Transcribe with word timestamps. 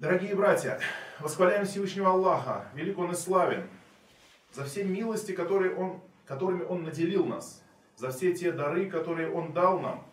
Дорогие 0.00 0.36
братья, 0.36 0.78
восхваляем 1.18 1.66
Всевышнего 1.66 2.10
Аллаха, 2.10 2.66
велик 2.72 3.00
Он 3.00 3.10
и 3.10 3.14
славен, 3.16 3.68
за 4.52 4.62
все 4.62 4.84
милости, 4.84 5.32
которые 5.32 5.74
он, 5.74 6.00
которыми 6.24 6.62
Он 6.62 6.84
наделил 6.84 7.26
нас, 7.26 7.64
за 7.96 8.12
все 8.12 8.32
те 8.32 8.52
дары, 8.52 8.88
которые 8.88 9.28
Он 9.28 9.52
дал 9.52 9.80
нам. 9.80 10.04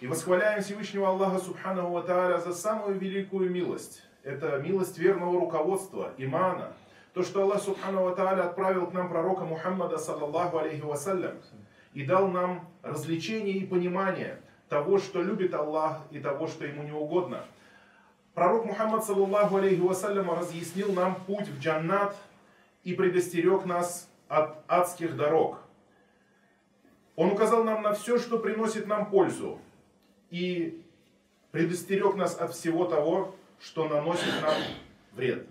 И 0.00 0.08
восхваляем 0.08 0.60
Всевышнего 0.60 1.06
Аллаха 1.06 1.38
Субханаху 1.38 1.90
Ва 1.90 2.40
за 2.40 2.52
самую 2.52 2.98
великую 2.98 3.48
милость. 3.48 4.02
Это 4.24 4.58
милость 4.58 4.98
верного 4.98 5.38
руководства, 5.38 6.12
имана. 6.18 6.72
То, 7.14 7.22
что 7.22 7.42
Аллах 7.42 7.62
Субханаху 7.62 8.16
Ва 8.16 8.42
отправил 8.42 8.88
к 8.88 8.92
нам 8.92 9.08
пророка 9.08 9.44
Мухаммада, 9.44 9.98
саллаллаху 9.98 10.58
алейхи 10.58 10.82
вассалям, 10.82 11.36
и 11.94 12.04
дал 12.04 12.26
нам 12.26 12.68
развлечение 12.82 13.58
и 13.58 13.66
понимание 13.68 14.40
того, 14.68 14.98
что 14.98 15.22
любит 15.22 15.54
Аллах 15.54 16.00
и 16.10 16.18
того, 16.18 16.48
что 16.48 16.66
ему 16.66 16.82
не 16.82 16.90
угодно. 16.90 17.44
Пророк 18.34 18.64
Мухаммад, 18.64 19.04
саллаллаху 19.04 19.56
алейхи 19.56 19.80
вассалям, 19.80 20.30
разъяснил 20.30 20.92
нам 20.92 21.16
путь 21.26 21.48
в 21.48 21.58
джаннат 21.58 22.16
и 22.82 22.94
предостерег 22.94 23.66
нас 23.66 24.08
от 24.28 24.56
адских 24.68 25.16
дорог. 25.16 25.58
Он 27.14 27.32
указал 27.32 27.62
нам 27.62 27.82
на 27.82 27.92
все, 27.92 28.18
что 28.18 28.38
приносит 28.38 28.86
нам 28.86 29.10
пользу, 29.10 29.58
и 30.30 30.82
предостерег 31.50 32.14
нас 32.14 32.38
от 32.40 32.54
всего 32.54 32.86
того, 32.86 33.34
что 33.60 33.86
наносит 33.86 34.40
нам 34.40 34.54
вред. 35.12 35.46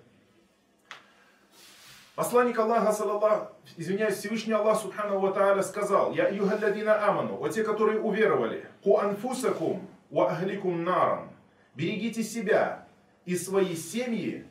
Посланник 2.15 2.57
Аллаха, 2.57 2.91
саллаллах, 2.91 3.53
извиняюсь, 3.77 4.15
Всевышний 4.15 4.53
Аллах, 4.53 4.81
субхану 4.81 5.19
ва 5.19 5.31
тааля, 5.31 5.61
сказал, 5.61 6.13
«Я 6.13 6.29
юхалладина 6.29 7.07
аману, 7.07 7.41
о 7.41 7.47
те, 7.49 7.63
которые 7.63 8.01
уверовали, 8.01 8.65
ку 8.83 8.97
анфусакум 8.97 9.87
ва 10.09 10.31
ахликум 10.31 10.83
наран, 10.83 11.30
берегите 11.75 12.23
себя 12.23 12.85
и 13.25 13.35
свои 13.35 13.75
семьи 13.75 14.45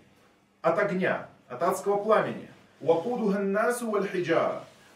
от 0.62 0.78
огня, 0.78 1.28
от 1.48 1.62
адского 1.62 2.02
пламени, 2.02 2.48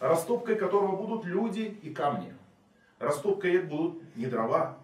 растопкой 0.01 0.57
которого 0.57 0.97
будут 0.97 1.25
люди 1.25 1.79
и 1.83 1.93
камни. 1.93 2.35
Растопкой 2.98 3.59
будут 3.63 4.03
не 4.17 4.27
дрова 4.27 4.79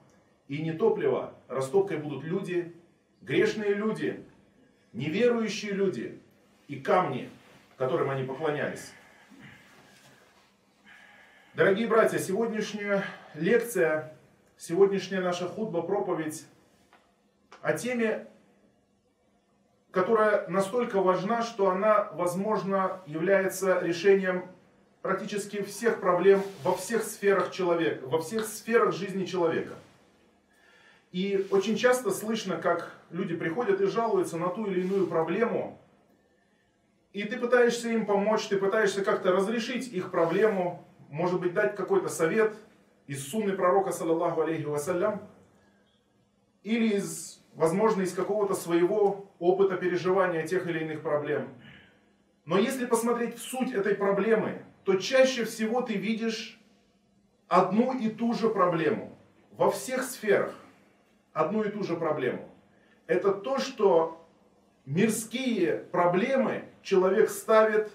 и 0.48 0.60
не 0.62 0.72
топливо, 0.72 1.32
растопкой 1.48 1.98
будут 1.98 2.24
люди, 2.24 2.74
грешные 3.22 3.74
люди, 3.74 4.24
неверующие 4.92 5.72
люди 5.72 6.20
и 6.68 6.80
камни, 6.80 7.30
которым 7.76 8.10
они 8.10 8.24
поклонялись. 8.24 8.92
Дорогие 11.54 11.88
братья, 11.88 12.18
сегодняшняя 12.18 13.04
лекция, 13.34 14.16
сегодняшняя 14.56 15.20
наша 15.20 15.48
худба, 15.48 15.82
проповедь 15.82 16.46
о 17.62 17.72
теме, 17.72 18.26
которая 19.90 20.46
настолько 20.48 21.00
важна, 21.00 21.42
что 21.42 21.70
она, 21.70 22.10
возможно, 22.12 23.00
является 23.06 23.80
решением 23.80 24.44
практически 25.02 25.62
всех 25.62 26.00
проблем 26.00 26.42
во 26.62 26.74
всех 26.74 27.02
сферах 27.02 27.50
человека, 27.50 28.06
во 28.06 28.20
всех 28.20 28.46
сферах 28.46 28.94
жизни 28.94 29.24
человека. 29.24 29.74
И 31.12 31.48
очень 31.50 31.76
часто 31.76 32.10
слышно, 32.10 32.56
как 32.56 32.94
люди 33.10 33.34
приходят 33.34 33.80
и 33.80 33.86
жалуются 33.86 34.36
на 34.36 34.48
ту 34.48 34.66
или 34.66 34.82
иную 34.82 35.06
проблему, 35.06 35.78
и 37.12 37.24
ты 37.24 37.36
пытаешься 37.36 37.88
им 37.88 38.06
помочь, 38.06 38.46
ты 38.46 38.56
пытаешься 38.56 39.02
как-то 39.02 39.32
разрешить 39.32 39.88
их 39.88 40.12
проблему, 40.12 40.86
может 41.08 41.40
быть, 41.40 41.52
дать 41.54 41.74
какой-то 41.74 42.08
совет 42.08 42.54
из 43.08 43.26
сунны 43.26 43.54
пророка, 43.54 43.90
саллаллаху 43.90 44.42
алейхи 44.42 44.66
вассалям, 44.66 45.20
или 46.62 46.96
из, 46.96 47.39
возможно, 47.60 48.00
из 48.00 48.14
какого-то 48.14 48.54
своего 48.54 49.26
опыта 49.38 49.76
переживания 49.76 50.46
тех 50.46 50.66
или 50.66 50.78
иных 50.78 51.02
проблем. 51.02 51.50
Но 52.46 52.58
если 52.58 52.86
посмотреть 52.86 53.36
в 53.36 53.42
суть 53.42 53.72
этой 53.72 53.94
проблемы, 53.94 54.62
то 54.84 54.94
чаще 54.94 55.44
всего 55.44 55.82
ты 55.82 55.92
видишь 55.92 56.58
одну 57.48 57.92
и 57.92 58.08
ту 58.08 58.32
же 58.32 58.48
проблему. 58.48 59.14
Во 59.58 59.70
всех 59.70 60.04
сферах 60.04 60.54
одну 61.34 61.62
и 61.62 61.68
ту 61.68 61.84
же 61.84 61.98
проблему. 61.98 62.48
Это 63.06 63.30
то, 63.30 63.58
что 63.58 64.26
мирские 64.86 65.84
проблемы 65.92 66.64
человек 66.80 67.28
ставит 67.28 67.92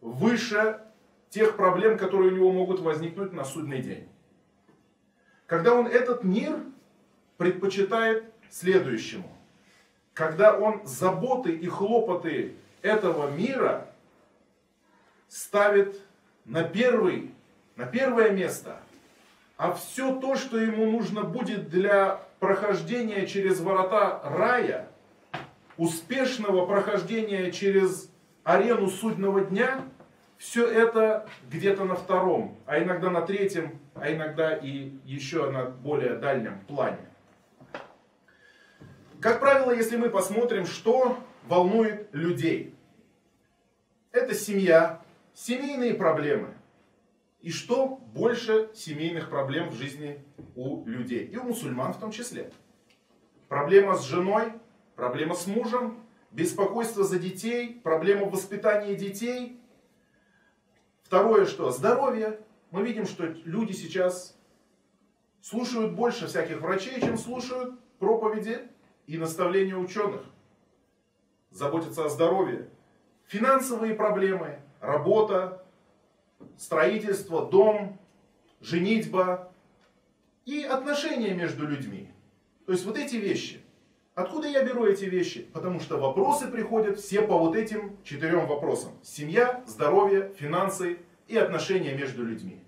выше 0.00 0.80
тех 1.30 1.56
проблем, 1.56 1.98
которые 1.98 2.32
у 2.32 2.34
него 2.34 2.50
могут 2.50 2.80
возникнуть 2.80 3.32
на 3.32 3.44
судный 3.44 3.80
день. 3.80 4.08
Когда 5.46 5.72
он 5.72 5.86
этот 5.86 6.24
мир 6.24 6.58
предпочитает 7.36 8.34
следующему. 8.54 9.28
Когда 10.12 10.56
он 10.56 10.86
заботы 10.86 11.50
и 11.52 11.66
хлопоты 11.66 12.54
этого 12.82 13.30
мира 13.30 13.88
ставит 15.28 16.00
на 16.44 16.62
первый, 16.62 17.32
на 17.74 17.86
первое 17.86 18.30
место, 18.30 18.76
а 19.56 19.72
все 19.72 20.14
то, 20.20 20.36
что 20.36 20.58
ему 20.58 20.86
нужно 20.86 21.22
будет 21.22 21.68
для 21.68 22.20
прохождения 22.38 23.26
через 23.26 23.60
ворота 23.60 24.20
рая, 24.22 24.88
успешного 25.76 26.66
прохождения 26.66 27.50
через 27.50 28.08
арену 28.44 28.88
судного 28.88 29.40
дня, 29.40 29.80
все 30.38 30.66
это 30.66 31.28
где-то 31.50 31.84
на 31.84 31.96
втором, 31.96 32.56
а 32.66 32.78
иногда 32.78 33.10
на 33.10 33.22
третьем, 33.22 33.78
а 33.94 34.12
иногда 34.12 34.54
и 34.54 34.92
еще 35.04 35.50
на 35.50 35.64
более 35.64 36.14
дальнем 36.14 36.60
плане. 36.68 36.98
Как 39.24 39.40
правило, 39.40 39.70
если 39.70 39.96
мы 39.96 40.10
посмотрим, 40.10 40.66
что 40.66 41.18
волнует 41.44 42.10
людей, 42.12 42.74
это 44.12 44.34
семья, 44.34 45.02
семейные 45.32 45.94
проблемы. 45.94 46.52
И 47.40 47.50
что 47.50 47.86
больше 47.86 48.70
семейных 48.74 49.30
проблем 49.30 49.70
в 49.70 49.76
жизни 49.76 50.22
у 50.54 50.84
людей, 50.84 51.24
и 51.24 51.38
у 51.38 51.44
мусульман 51.44 51.94
в 51.94 52.00
том 52.00 52.10
числе. 52.10 52.52
Проблема 53.48 53.96
с 53.96 54.04
женой, 54.04 54.52
проблема 54.94 55.34
с 55.34 55.46
мужем, 55.46 56.04
беспокойство 56.30 57.02
за 57.02 57.18
детей, 57.18 57.80
проблема 57.82 58.26
в 58.26 58.32
воспитании 58.32 58.94
детей. 58.94 59.58
Второе 61.02 61.46
что? 61.46 61.70
Здоровье. 61.70 62.40
Мы 62.70 62.82
видим, 62.82 63.06
что 63.06 63.24
люди 63.24 63.72
сейчас 63.72 64.36
слушают 65.40 65.94
больше 65.94 66.26
всяких 66.26 66.60
врачей, 66.60 67.00
чем 67.00 67.16
слушают 67.16 67.80
проповеди 67.98 68.68
и 69.06 69.18
наставления 69.18 69.76
ученых. 69.76 70.22
Заботятся 71.50 72.06
о 72.06 72.08
здоровье. 72.08 72.68
Финансовые 73.26 73.94
проблемы, 73.94 74.58
работа, 74.80 75.64
строительство, 76.58 77.46
дом, 77.46 77.98
женитьба 78.60 79.52
и 80.44 80.62
отношения 80.62 81.34
между 81.34 81.66
людьми. 81.66 82.10
То 82.66 82.72
есть 82.72 82.84
вот 82.84 82.98
эти 82.98 83.16
вещи. 83.16 83.60
Откуда 84.14 84.46
я 84.46 84.62
беру 84.62 84.86
эти 84.86 85.04
вещи? 85.04 85.42
Потому 85.52 85.80
что 85.80 85.98
вопросы 85.98 86.46
приходят 86.46 87.00
все 87.00 87.22
по 87.22 87.36
вот 87.36 87.56
этим 87.56 87.96
четырем 88.04 88.46
вопросам. 88.46 88.92
Семья, 89.02 89.64
здоровье, 89.66 90.32
финансы 90.38 90.98
и 91.26 91.36
отношения 91.36 91.94
между 91.94 92.24
людьми. 92.24 92.62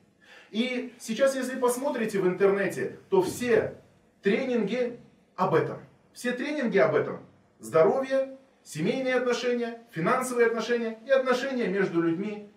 И 0.51 0.93
сейчас, 0.99 1.37
если 1.37 1.59
посмотрите 1.59 2.19
в 2.19 2.27
интернете, 2.27 2.99
то 3.11 3.23
все 3.23 3.77
тренинги 4.23 4.99
об 5.37 5.55
этом. 5.55 5.79
Все 6.17 6.33
тренинги 6.33 6.79
об 6.79 6.95
этом. 6.95 7.19
Здоровье, 7.59 8.39
семейные 8.63 9.17
отношения, 9.17 9.83
финансовые 9.91 10.47
отношения 10.47 10.99
и 11.05 11.11
отношения 11.11 11.67
между 11.67 12.01
людьми. 12.01 12.49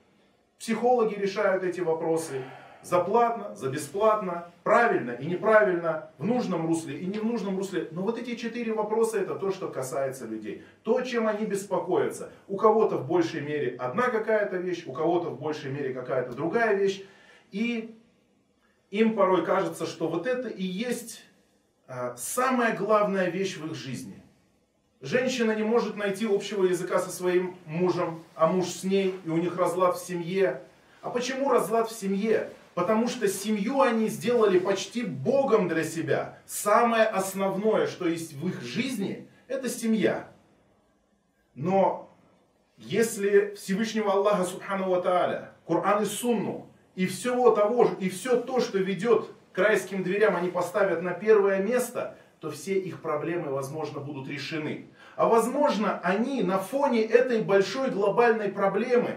Психологи 0.58 1.16
решают 1.16 1.66
эти 1.66 1.81
вопросы 1.81 2.42
за 2.84 3.02
платно, 3.02 3.53
за 3.56 3.70
бесплатно, 3.70 4.50
правильно 4.64 5.12
и 5.12 5.25
неправильно, 5.25 6.09
в 6.18 6.25
нужном 6.25 6.68
русле 6.68 7.00
и 7.00 7.06
не 7.06 7.20
в 7.20 7.25
нужном 7.25 7.58
русле. 7.58 7.90
Но 7.92 8.03
вот 8.03 8.18
эти 8.18 8.36
четыре 8.36 8.72
вопроса 8.72 9.20
это 9.20 9.36
то, 9.36 9.52
что 9.52 9.68
касается 9.68 10.26
людей. 10.26 10.64
То, 10.84 11.02
чем 11.02 11.28
они 11.28 11.46
беспокоятся. 11.46 12.32
У 12.47 12.56
кого-то 12.56 12.96
в 12.96 13.08
большей 13.08 13.41
мере 13.41 13.76
одна 13.76 14.03
какая-то 14.03 14.56
вещь, 14.56 14.85
у 14.88 14.94
кого-то 14.94 15.32
в 15.32 15.38
большей 15.41 15.70
мере 15.70 15.94
какая-то 15.94 16.32
другая 16.32 16.76
вещь. 16.76 17.03
И 17.52 17.94
им 18.90 19.16
порой 19.16 19.44
кажется, 19.44 19.85
что 19.85 20.08
вот 20.08 20.28
это 20.28 20.47
и 20.47 20.64
есть 20.64 21.26
самая 22.18 22.76
главная 22.76 23.30
вещь 23.30 23.58
в 23.58 23.66
их 23.66 23.76
жизни. 23.76 24.22
Женщина 25.02 25.56
не 25.56 25.64
может 25.64 25.96
найти 25.96 26.26
общего 26.26 26.66
языка 26.66 27.00
со 27.00 27.09
своим 27.09 27.56
мужем, 27.66 28.22
а 28.36 28.47
муж 28.47 28.68
с 28.68 28.84
ней, 28.84 29.16
и 29.26 29.30
у 29.30 29.38
них 29.38 29.58
разлад 29.58 29.97
в 29.97 30.06
семье. 30.06 30.62
А 31.02 31.09
почему 31.09 31.50
разлад 31.50 31.90
в 31.90 31.97
семье? 31.97 32.52
Потому 32.74 33.08
что 33.08 33.28
семью 33.28 33.82
они 33.82 34.09
сделали 34.09 34.59
почти 34.59 35.03
Богом 35.03 35.68
для 35.68 35.84
себя. 35.84 36.38
Самое 36.46 37.06
основное, 37.06 37.88
что 37.88 38.08
есть 38.08 38.34
в 38.34 38.47
их 38.47 38.62
жизни, 38.62 39.28
это 39.47 39.70
семья. 39.70 40.28
Но 41.56 42.14
если 42.78 43.56
Всевышнего 43.56 44.14
Аллаха 44.14 44.44
Субхану 44.44 44.90
Ва 44.90 45.02
Тааля, 45.02 45.52
Коран 45.66 46.03
и 46.03 46.06
Сунну, 46.06 46.68
и 46.96 47.06
все 47.06 47.52
того 47.52 47.85
же, 47.85 47.96
и 48.00 48.09
все 48.09 48.40
то, 48.40 48.59
что 48.59 48.78
ведет 48.78 49.30
к 49.53 49.57
райским 49.57 50.03
дверям, 50.03 50.35
они 50.35 50.49
поставят 50.49 51.01
на 51.01 51.13
первое 51.13 51.59
место, 51.61 52.16
то 52.40 52.49
все 52.49 52.78
их 52.79 53.01
проблемы, 53.01 53.51
возможно, 53.51 53.99
будут 53.99 54.29
решены. 54.29 54.87
А 55.16 55.28
возможно, 55.28 55.99
они 56.03 56.43
на 56.43 56.57
фоне 56.57 57.03
этой 57.03 57.41
большой 57.41 57.90
глобальной 57.90 58.49
проблемы, 58.49 59.16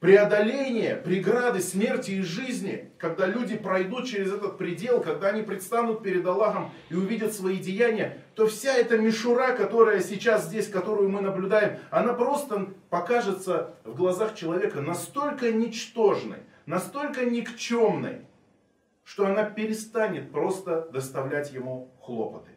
преодоления 0.00 0.94
преграды 0.96 1.60
смерти 1.60 2.12
и 2.12 2.22
жизни, 2.22 2.90
когда 2.98 3.26
люди 3.26 3.56
пройдут 3.56 4.06
через 4.06 4.32
этот 4.32 4.58
предел, 4.58 5.00
когда 5.00 5.28
они 5.28 5.42
предстанут 5.42 6.02
перед 6.02 6.24
Аллахом 6.26 6.70
и 6.88 6.94
увидят 6.94 7.32
свои 7.32 7.56
деяния, 7.56 8.22
то 8.34 8.46
вся 8.46 8.74
эта 8.74 8.98
мишура, 8.98 9.54
которая 9.56 10.00
сейчас 10.00 10.46
здесь, 10.46 10.68
которую 10.68 11.08
мы 11.08 11.20
наблюдаем, 11.20 11.78
она 11.90 12.12
просто 12.12 12.68
покажется 12.90 13.74
в 13.84 13.94
глазах 13.96 14.36
человека 14.36 14.80
настолько 14.80 15.50
ничтожной, 15.50 16.38
настолько 16.66 17.24
никчемной, 17.24 18.20
что 19.08 19.26
она 19.26 19.44
перестанет 19.44 20.30
просто 20.30 20.82
доставлять 20.90 21.50
ему 21.50 21.90
хлопоты. 21.98 22.50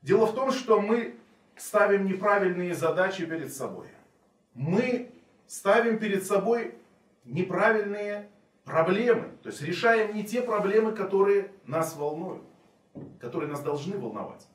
Дело 0.00 0.24
в 0.24 0.34
том, 0.34 0.52
что 0.52 0.80
мы 0.80 1.18
ставим 1.54 2.06
неправильные 2.06 2.74
задачи 2.74 3.26
перед 3.26 3.52
собой. 3.52 3.88
Мы 4.54 5.12
ставим 5.46 5.98
перед 5.98 6.24
собой 6.24 6.74
неправильные 7.26 8.30
проблемы. 8.64 9.32
То 9.42 9.50
есть 9.50 9.60
решаем 9.60 10.14
не 10.14 10.24
те 10.24 10.40
проблемы, 10.40 10.92
которые 10.92 11.52
нас 11.66 11.94
волнуют, 11.94 12.42
которые 13.20 13.50
нас 13.50 13.60
должны 13.60 13.98
волновать. 13.98 14.48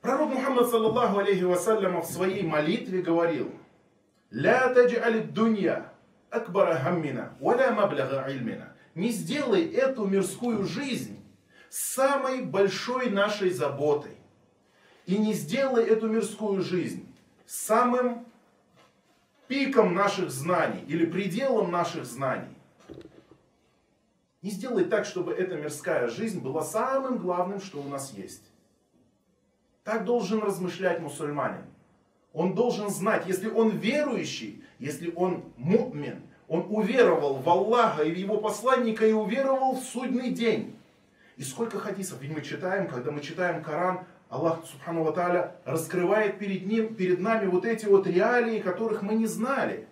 Пророк 0.00 0.30
Мухаммад, 0.30 0.68
саллаллаху 0.68 1.20
алейхи 1.20 1.44
вассалям, 1.44 2.02
в 2.02 2.06
своей 2.06 2.42
молитве 2.42 3.00
говорил, 3.00 3.52
«Ля 4.30 4.74
таджали 4.74 5.20
дунья 5.20 5.92
акбара 6.30 6.76
хаммина, 6.76 7.34
валя 7.40 7.72
маблага 7.72 8.26
ильмина». 8.28 8.76
Не 8.96 9.10
сделай 9.10 9.66
эту 9.66 10.06
мирскую 10.06 10.64
жизнь 10.64 11.22
самой 11.68 12.42
большой 12.42 13.10
нашей 13.10 13.50
заботой. 13.50 14.16
И 15.04 15.18
не 15.18 15.34
сделай 15.34 15.84
эту 15.84 16.08
мирскую 16.08 16.62
жизнь 16.62 17.06
самым 17.44 18.24
пиком 19.48 19.92
наших 19.92 20.30
знаний 20.30 20.82
или 20.88 21.04
пределом 21.04 21.70
наших 21.70 22.06
знаний. 22.06 22.56
Не 24.40 24.50
сделай 24.50 24.86
так, 24.86 25.04
чтобы 25.04 25.34
эта 25.34 25.56
мирская 25.56 26.08
жизнь 26.08 26.40
была 26.40 26.62
самым 26.62 27.18
главным, 27.18 27.60
что 27.60 27.82
у 27.82 27.88
нас 27.88 28.14
есть. 28.14 28.50
Так 29.84 30.06
должен 30.06 30.42
размышлять 30.42 31.00
мусульманин. 31.00 31.66
Он 32.36 32.54
должен 32.54 32.90
знать, 32.90 33.26
если 33.26 33.48
он 33.48 33.70
верующий, 33.70 34.62
если 34.78 35.10
он 35.16 35.42
мумин, 35.56 36.20
он 36.48 36.66
уверовал 36.68 37.36
в 37.36 37.48
Аллаха 37.48 38.02
и 38.02 38.12
в 38.12 38.14
его 38.14 38.36
посланника 38.36 39.06
и 39.06 39.12
уверовал 39.12 39.76
в 39.76 39.82
судный 39.82 40.32
день. 40.32 40.76
И 41.38 41.42
сколько 41.42 41.78
хадисов, 41.78 42.20
ведь 42.20 42.36
мы 42.36 42.42
читаем, 42.42 42.88
когда 42.88 43.10
мы 43.10 43.22
читаем 43.22 43.64
Коран, 43.64 44.00
Аллах 44.28 44.66
Субхану 44.66 45.02
Ва 45.02 45.56
раскрывает 45.64 46.38
перед, 46.38 46.66
ним, 46.66 46.94
перед 46.94 47.20
нами 47.20 47.46
вот 47.46 47.64
эти 47.64 47.86
вот 47.86 48.06
реалии, 48.06 48.60
которых 48.60 49.00
мы 49.00 49.14
не 49.14 49.26
знали. 49.26 49.88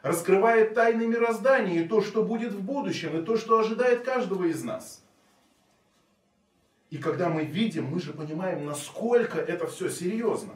Раскрывает 0.00 0.72
тайны 0.72 1.06
мироздания 1.06 1.82
и 1.82 1.86
то, 1.86 2.00
что 2.00 2.22
будет 2.22 2.54
в 2.54 2.62
будущем, 2.62 3.18
и 3.18 3.22
то, 3.22 3.36
что 3.36 3.58
ожидает 3.58 4.04
каждого 4.04 4.44
из 4.44 4.64
нас. 4.64 5.04
И 6.88 6.96
когда 6.96 7.28
мы 7.28 7.44
видим, 7.44 7.84
мы 7.84 8.00
же 8.00 8.14
понимаем, 8.14 8.64
насколько 8.64 9.38
это 9.38 9.66
все 9.66 9.90
серьезно. 9.90 10.54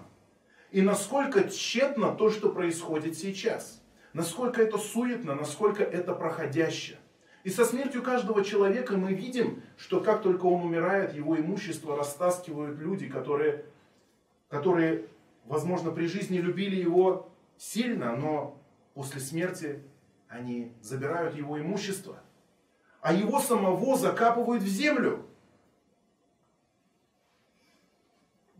И 0.72 0.80
насколько 0.80 1.50
тщетно 1.50 2.14
то, 2.14 2.30
что 2.30 2.48
происходит 2.48 3.16
сейчас. 3.16 3.82
Насколько 4.14 4.62
это 4.62 4.78
суетно, 4.78 5.34
насколько 5.34 5.82
это 5.82 6.14
проходяще. 6.14 6.98
И 7.44 7.50
со 7.50 7.66
смертью 7.66 8.02
каждого 8.02 8.42
человека 8.42 8.96
мы 8.96 9.12
видим, 9.12 9.62
что 9.76 10.00
как 10.00 10.22
только 10.22 10.46
он 10.46 10.64
умирает, 10.64 11.12
его 11.12 11.38
имущество 11.38 11.96
растаскивают 11.96 12.78
люди, 12.78 13.06
которые, 13.06 13.66
которые, 14.48 15.08
возможно, 15.44 15.90
при 15.90 16.06
жизни 16.06 16.38
любили 16.38 16.76
его 16.76 17.30
сильно, 17.58 18.16
но 18.16 18.58
после 18.94 19.20
смерти 19.20 19.82
они 20.28 20.72
забирают 20.80 21.34
его 21.34 21.60
имущество. 21.60 22.18
А 23.02 23.12
его 23.12 23.40
самого 23.40 23.98
закапывают 23.98 24.62
в 24.62 24.68
землю. 24.68 25.26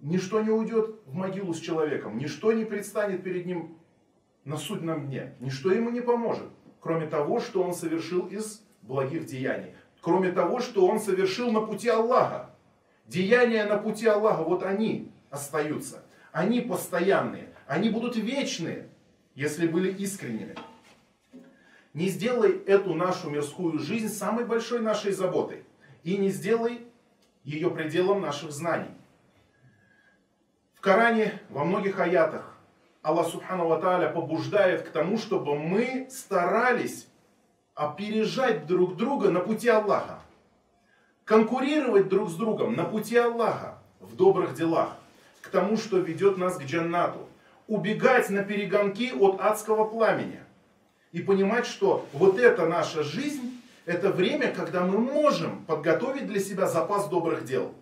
Ничто 0.03 0.43
не 0.43 0.51
уйдет 0.51 1.02
в 1.13 1.15
могилу 1.15 1.53
с 1.53 1.61
человеком, 1.61 2.17
ничто 2.17 2.53
не 2.53 2.65
предстанет 2.65 3.23
перед 3.23 3.45
ним 3.45 3.77
на 4.45 4.57
судном 4.57 5.07
дне, 5.07 5.35
ничто 5.41 5.71
ему 5.71 5.91
не 5.91 6.01
поможет, 6.01 6.49
кроме 6.81 7.07
того, 7.07 7.39
что 7.39 7.63
он 7.63 7.75
совершил 7.75 8.27
из 8.27 8.63
благих 8.81 9.27
деяний. 9.27 9.75
Кроме 10.01 10.33
того, 10.33 10.61
что 10.61 10.87
он 10.87 10.99
совершил 10.99 11.53
на 11.53 11.61
пути 11.61 11.89
Аллаха. 11.89 12.51
Деяния 13.07 13.67
на 13.67 13.77
пути 13.77 14.07
Аллаха, 14.07 14.43
вот 14.43 14.65
они 14.65 15.13
остаются. 15.31 16.03
Они 16.33 16.61
постоянные. 16.61 17.51
Они 17.69 17.89
будут 17.89 18.17
вечные, 18.17 18.89
если 19.37 19.69
были 19.69 19.93
искренними. 19.93 20.57
Не 21.95 22.09
сделай 22.09 22.53
эту 22.67 22.95
нашу 22.95 23.31
мирскую 23.31 23.79
жизнь 23.79 24.09
самой 24.09 24.45
большой 24.45 24.81
нашей 24.81 25.13
заботой. 25.13 25.63
И 26.03 26.17
не 26.17 26.31
сделай 26.31 26.81
ее 27.45 27.71
пределом 27.71 28.23
наших 28.23 28.51
знаний. 28.51 28.91
Коране 30.83 31.41
во 31.49 31.65
многих 31.65 32.01
аятах 32.01 32.57
Аллах 33.03 33.29
Субхану 33.29 33.69
Ва 33.69 34.09
побуждает 34.09 34.83
к 34.83 34.91
тому, 34.91 35.17
чтобы 35.17 35.57
мы 35.57 36.09
старались 36.11 37.07
опережать 37.77 38.67
друг 38.67 38.97
друга 38.97 39.31
на 39.31 39.39
пути 39.39 39.69
Аллаха. 39.69 40.19
Конкурировать 41.25 42.09
друг 42.09 42.31
с 42.31 42.35
другом 42.35 42.75
на 42.75 42.83
пути 42.83 43.17
Аллаха 43.17 43.79
в 44.01 44.17
добрых 44.17 44.55
делах, 44.55 44.97
к 45.41 45.51
тому, 45.51 45.77
что 45.77 45.99
ведет 45.99 46.37
нас 46.37 46.59
к 46.59 46.63
джаннату. 46.63 47.29
Убегать 47.69 48.29
на 48.29 48.43
перегонки 48.43 49.13
от 49.13 49.41
адского 49.41 49.85
пламени. 49.85 50.41
И 51.13 51.23
понимать, 51.23 51.65
что 51.65 52.09
вот 52.13 52.41
эта 52.41 52.67
наша 52.67 53.05
жизнь, 53.05 53.63
это 53.87 54.11
время, 54.11 54.53
когда 54.53 54.85
мы 54.85 54.99
можем 54.99 55.65
подготовить 55.65 56.27
для 56.27 56.41
себя 56.41 56.67
запас 56.67 57.09
добрых 57.09 57.45
дел. 57.45 57.73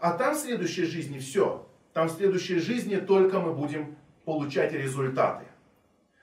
А 0.00 0.10
там 0.10 0.34
в 0.34 0.38
следующей 0.38 0.84
жизни 0.84 1.20
все. 1.20 1.64
Там 1.94 2.08
в 2.08 2.12
следующей 2.12 2.58
жизни 2.58 2.96
только 2.96 3.40
мы 3.40 3.54
будем 3.54 3.96
получать 4.26 4.72
результаты 4.72 5.46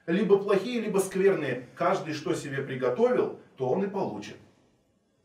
либо 0.06 0.38
плохие, 0.38 0.82
либо 0.82 1.00
скверные. 1.00 1.68
Каждый, 1.76 2.14
что 2.14 2.34
себе 2.34 2.62
приготовил, 2.62 3.40
то 3.58 3.70
он 3.70 3.84
и 3.84 3.88
получит. 3.88 4.38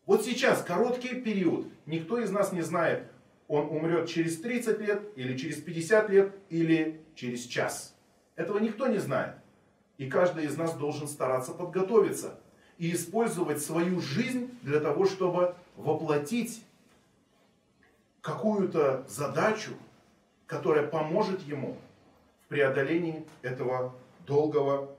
Вот 0.06 0.24
сейчас 0.24 0.62
короткий 0.62 1.20
период. 1.20 1.66
Никто 1.86 2.18
из 2.18 2.30
нас 2.30 2.52
не 2.52 2.62
знает, 2.62 3.08
он 3.48 3.66
умрет 3.66 4.08
через 4.08 4.40
30 4.40 4.80
лет, 4.80 5.02
или 5.16 5.36
через 5.36 5.56
50 5.56 6.10
лет, 6.10 6.34
или 6.48 7.00
через 7.14 7.44
час. 7.44 7.94
Этого 8.36 8.58
никто 8.58 8.86
не 8.86 8.98
знает. 8.98 9.34
И 9.98 10.08
каждый 10.08 10.44
из 10.44 10.56
нас 10.56 10.74
должен 10.74 11.08
стараться 11.08 11.52
подготовиться 11.52 12.38
и 12.78 12.92
использовать 12.92 13.62
свою 13.62 14.00
жизнь 14.00 14.50
для 14.62 14.80
того, 14.80 15.06
чтобы 15.06 15.54
воплотить 15.76 16.62
какую-то 18.20 19.06
задачу, 19.08 19.72
которая 20.46 20.86
поможет 20.86 21.42
ему 21.42 21.76
в 22.44 22.48
преодолении 22.48 23.26
этого 23.42 23.94
долгого 24.26 24.90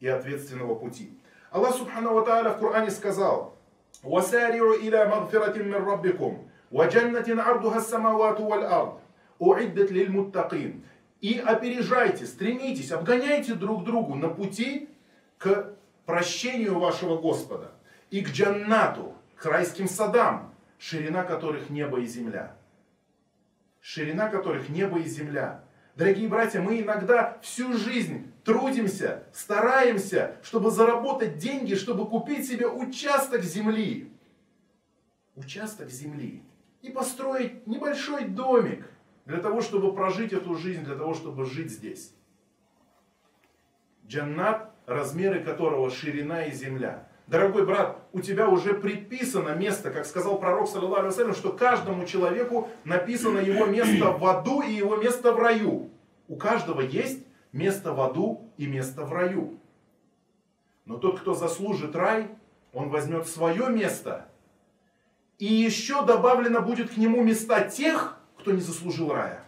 и 0.00 0.08
ответственного 0.08 0.74
пути. 0.74 1.10
Аллах 1.50 1.74
Субхану 1.74 2.14
Ва 2.14 2.24
Тааля 2.24 2.50
в 2.50 2.58
Коране 2.58 2.90
сказал, 2.90 3.54
«Васариру 4.02 4.74
иля 4.74 5.06
магфиратин 5.06 5.66
мин 5.66 5.84
раббикум, 5.84 6.48
ва 6.70 6.86
джаннатин 6.86 7.40
ардуха 7.40 7.80
самавату 7.80 8.44
валь 8.44 8.64
ард, 8.64 9.00
уиддат 9.38 9.90
лил 9.90 10.12
муттакин». 10.12 10.84
И 11.20 11.38
опережайте, 11.38 12.24
стремитесь, 12.24 12.92
обгоняйте 12.92 13.54
друг 13.54 13.84
другу 13.84 14.14
на 14.14 14.28
пути 14.28 14.88
к 15.36 15.74
прощению 16.06 16.78
вашего 16.78 17.18
Господа 17.18 17.72
и 18.10 18.22
к 18.22 18.30
джаннату, 18.30 19.14
к 19.36 19.44
райским 19.44 19.86
садам, 19.86 20.54
ширина 20.78 21.22
которых 21.22 21.68
небо 21.68 22.00
и 22.00 22.06
земля. 22.06 22.56
Ширина 23.80 24.28
которых 24.28 24.68
небо 24.68 24.98
и 24.98 25.04
земля. 25.04 25.64
Дорогие 25.96 26.28
братья, 26.28 26.60
мы 26.60 26.80
иногда 26.80 27.38
всю 27.42 27.72
жизнь 27.74 28.32
трудимся, 28.44 29.24
стараемся, 29.32 30.36
чтобы 30.42 30.70
заработать 30.70 31.38
деньги, 31.38 31.74
чтобы 31.74 32.08
купить 32.08 32.46
себе 32.46 32.66
участок 32.68 33.42
земли. 33.42 34.12
Участок 35.34 35.90
земли. 35.90 36.42
И 36.82 36.90
построить 36.90 37.66
небольшой 37.66 38.24
домик 38.24 38.86
для 39.26 39.38
того, 39.38 39.60
чтобы 39.60 39.94
прожить 39.94 40.32
эту 40.32 40.54
жизнь, 40.54 40.84
для 40.84 40.96
того, 40.96 41.14
чтобы 41.14 41.44
жить 41.44 41.70
здесь. 41.70 42.14
Джаннат, 44.06 44.74
размеры 44.86 45.42
которого 45.42 45.90
ширина 45.90 46.44
и 46.44 46.52
земля. 46.52 47.09
Дорогой 47.30 47.64
брат, 47.64 47.96
у 48.12 48.20
тебя 48.20 48.48
уже 48.48 48.74
предписано 48.74 49.50
место, 49.50 49.92
как 49.92 50.04
сказал 50.04 50.40
пророк, 50.40 50.68
саллиллаху 50.68 51.32
что 51.32 51.52
каждому 51.52 52.04
человеку 52.04 52.68
написано 52.82 53.38
его 53.38 53.66
место 53.66 54.10
в 54.10 54.26
аду 54.26 54.62
и 54.62 54.72
его 54.72 54.96
место 54.96 55.32
в 55.32 55.38
раю. 55.38 55.90
У 56.26 56.34
каждого 56.34 56.80
есть 56.80 57.24
место 57.52 57.92
в 57.92 58.00
аду 58.00 58.50
и 58.56 58.66
место 58.66 59.04
в 59.04 59.12
раю. 59.12 59.60
Но 60.86 60.96
тот, 60.96 61.20
кто 61.20 61.34
заслужит 61.34 61.94
рай, 61.94 62.26
он 62.72 62.88
возьмет 62.88 63.28
свое 63.28 63.68
место 63.68 64.26
И 65.38 65.46
еще 65.46 66.04
добавлено 66.04 66.62
будет 66.62 66.90
к 66.90 66.96
нему 66.96 67.22
места 67.22 67.60
тех, 67.62 68.18
кто 68.40 68.50
не 68.50 68.60
заслужил 68.60 69.12
рая. 69.12 69.44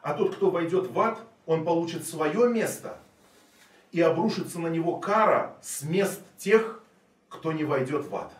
А 0.00 0.14
тот, 0.14 0.34
кто 0.34 0.50
войдет 0.50 0.90
в 0.90 0.98
ад, 0.98 1.20
он 1.44 1.62
получит 1.62 2.06
свое 2.06 2.48
место. 2.48 2.96
И 3.92 4.00
обрушится 4.00 4.60
на 4.60 4.68
него 4.68 4.98
кара 4.98 5.56
с 5.62 5.82
мест 5.82 6.20
тех, 6.38 6.80
кто 7.28 7.52
не 7.52 7.64
войдет 7.64 8.06
в 8.06 8.14
ад. 8.14 8.32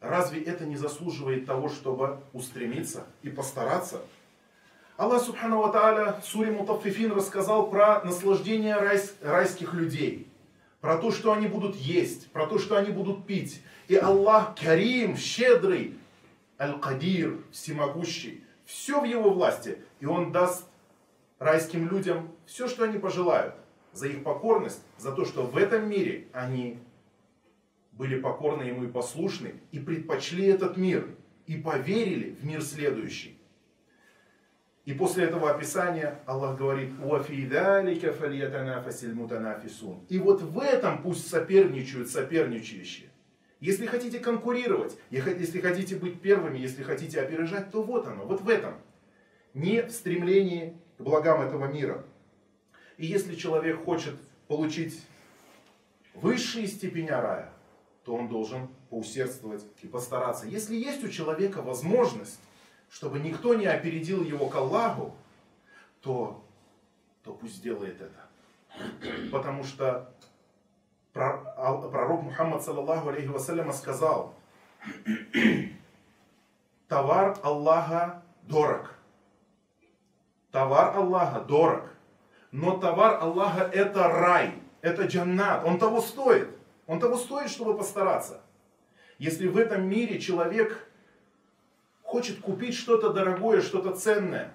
Разве 0.00 0.42
это 0.42 0.64
не 0.64 0.76
заслуживает 0.76 1.46
того, 1.46 1.68
чтобы 1.68 2.20
устремиться 2.32 3.06
и 3.22 3.30
постараться? 3.30 4.00
Аллах 4.96 5.22
Субхану 5.22 5.60
Ва 5.60 5.72
Тааля 5.72 6.20
Мутаффифин 6.34 7.12
рассказал 7.12 7.70
про 7.70 8.02
наслаждение 8.04 8.76
райс, 8.76 9.14
райских 9.22 9.74
людей, 9.74 10.28
про 10.80 10.98
то, 10.98 11.10
что 11.10 11.32
они 11.32 11.46
будут 11.46 11.76
есть, 11.76 12.30
про 12.32 12.46
то, 12.46 12.58
что 12.58 12.76
они 12.76 12.90
будут 12.90 13.26
пить. 13.26 13.62
И 13.88 13.96
Аллах 13.96 14.54
Карим, 14.54 15.16
щедрый, 15.16 15.96
Аль-Кадир, 16.58 17.38
всемогущий, 17.52 18.44
все 18.64 19.00
в 19.00 19.04
его 19.04 19.30
власти, 19.30 19.78
и 20.00 20.06
он 20.06 20.32
даст 20.32 20.64
райским 21.38 21.88
людям 21.88 22.30
все, 22.46 22.68
что 22.68 22.84
они 22.84 22.98
пожелают, 22.98 23.54
за 23.92 24.08
их 24.08 24.22
покорность, 24.22 24.82
за 24.98 25.12
то, 25.12 25.24
что 25.24 25.44
в 25.44 25.56
этом 25.56 25.88
мире 25.88 26.28
они 26.32 26.78
были 27.92 28.18
покорны 28.18 28.62
ему 28.62 28.84
и 28.84 28.88
послушны, 28.88 29.54
и 29.70 29.78
предпочли 29.78 30.46
этот 30.46 30.76
мир, 30.76 31.08
и 31.46 31.56
поверили 31.56 32.30
в 32.40 32.44
мир 32.44 32.62
следующий. 32.62 33.38
И 34.84 34.94
после 34.94 35.24
этого 35.24 35.50
описания 35.50 36.18
Аллах 36.26 36.58
говорит, 36.58 36.90
И 40.08 40.18
вот 40.18 40.42
в 40.42 40.58
этом 40.58 41.02
пусть 41.02 41.28
соперничают 41.28 42.08
соперничающие. 42.08 43.10
Если 43.60 43.86
хотите 43.86 44.18
конкурировать, 44.18 44.98
если 45.10 45.60
хотите 45.60 45.94
быть 45.94 46.20
первыми, 46.20 46.58
если 46.58 46.82
хотите 46.82 47.20
опережать, 47.20 47.70
то 47.70 47.80
вот 47.80 48.08
оно, 48.08 48.24
вот 48.24 48.40
в 48.40 48.48
этом. 48.48 48.74
Не 49.54 49.82
в 49.82 49.92
стремлении 49.92 50.76
к 50.98 51.02
благам 51.02 51.42
этого 51.42 51.66
мира. 51.66 52.04
И 52.98 53.06
если 53.06 53.34
человек 53.34 53.84
хочет 53.84 54.14
получить 54.48 55.00
высшие 56.14 56.66
степени 56.66 57.08
рая, 57.08 57.52
то 58.04 58.14
он 58.14 58.28
должен 58.28 58.68
поусердствовать 58.90 59.64
и 59.82 59.86
постараться. 59.86 60.46
Если 60.46 60.74
есть 60.76 61.02
у 61.04 61.08
человека 61.08 61.62
возможность, 61.62 62.38
чтобы 62.90 63.20
никто 63.20 63.54
не 63.54 63.66
опередил 63.66 64.22
его 64.22 64.48
к 64.48 64.56
Аллаху, 64.56 65.14
то, 66.02 66.44
то 67.22 67.32
пусть 67.32 67.56
сделает 67.56 68.00
это. 68.00 69.30
Потому 69.30 69.64
что 69.64 70.12
пророк 71.12 72.22
Мухаммад, 72.22 72.62
саллаллаху 72.62 73.08
алейхи 73.08 73.28
вассаляма, 73.28 73.72
сказал, 73.72 74.34
товар 76.88 77.38
Аллаха 77.42 78.22
дорог. 78.42 78.94
Товар 80.50 80.96
Аллаха 80.96 81.40
дорог. 81.40 81.91
Но 82.52 82.76
товар 82.76 83.18
Аллаха 83.20 83.62
это 83.62 84.08
рай, 84.08 84.54
это 84.82 85.06
джаннат, 85.06 85.64
он 85.64 85.78
того 85.78 86.00
стоит. 86.00 86.48
Он 86.86 87.00
того 87.00 87.16
стоит, 87.16 87.50
чтобы 87.50 87.76
постараться. 87.76 88.42
Если 89.18 89.46
в 89.48 89.56
этом 89.56 89.88
мире 89.88 90.20
человек 90.20 90.86
хочет 92.02 92.40
купить 92.40 92.74
что-то 92.74 93.12
дорогое, 93.12 93.62
что-то 93.62 93.92
ценное, 93.92 94.52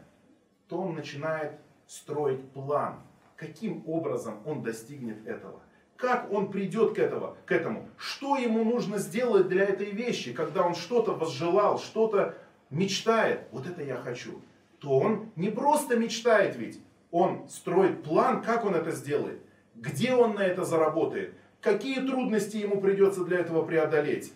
то 0.67 0.77
он 0.77 0.93
начинает 0.93 1.53
строить 1.87 2.51
план, 2.51 3.01
каким 3.35 3.83
образом 3.87 4.41
он 4.45 4.61
достигнет 4.61 5.25
этого. 5.25 5.61
Как 5.95 6.31
он 6.31 6.51
придет 6.51 6.93
к, 6.93 6.99
этого, 6.99 7.35
к 7.47 7.51
этому? 7.51 7.89
Что 7.97 8.35
ему 8.35 8.63
нужно 8.63 8.99
сделать 8.99 9.47
для 9.47 9.63
этой 9.63 9.89
вещи, 9.89 10.33
когда 10.33 10.61
он 10.61 10.75
что-то 10.75 11.13
возжелал, 11.13 11.79
что-то 11.79 12.35
мечтает? 12.69 13.47
Вот 13.51 13.65
это 13.65 13.81
я 13.81 13.95
хочу. 13.95 14.39
То 14.77 14.99
он 14.99 15.31
не 15.35 15.49
просто 15.49 15.95
мечтает 15.95 16.55
ведь, 16.55 16.79
он 17.11 17.47
строит 17.49 18.03
план, 18.03 18.41
как 18.41 18.65
он 18.65 18.75
это 18.75 18.91
сделает, 18.91 19.41
где 19.75 20.13
он 20.13 20.35
на 20.35 20.41
это 20.41 20.63
заработает, 20.63 21.35
какие 21.61 21.99
трудности 21.99 22.57
ему 22.57 22.81
придется 22.81 23.23
для 23.23 23.39
этого 23.39 23.65
преодолеть, 23.65 24.33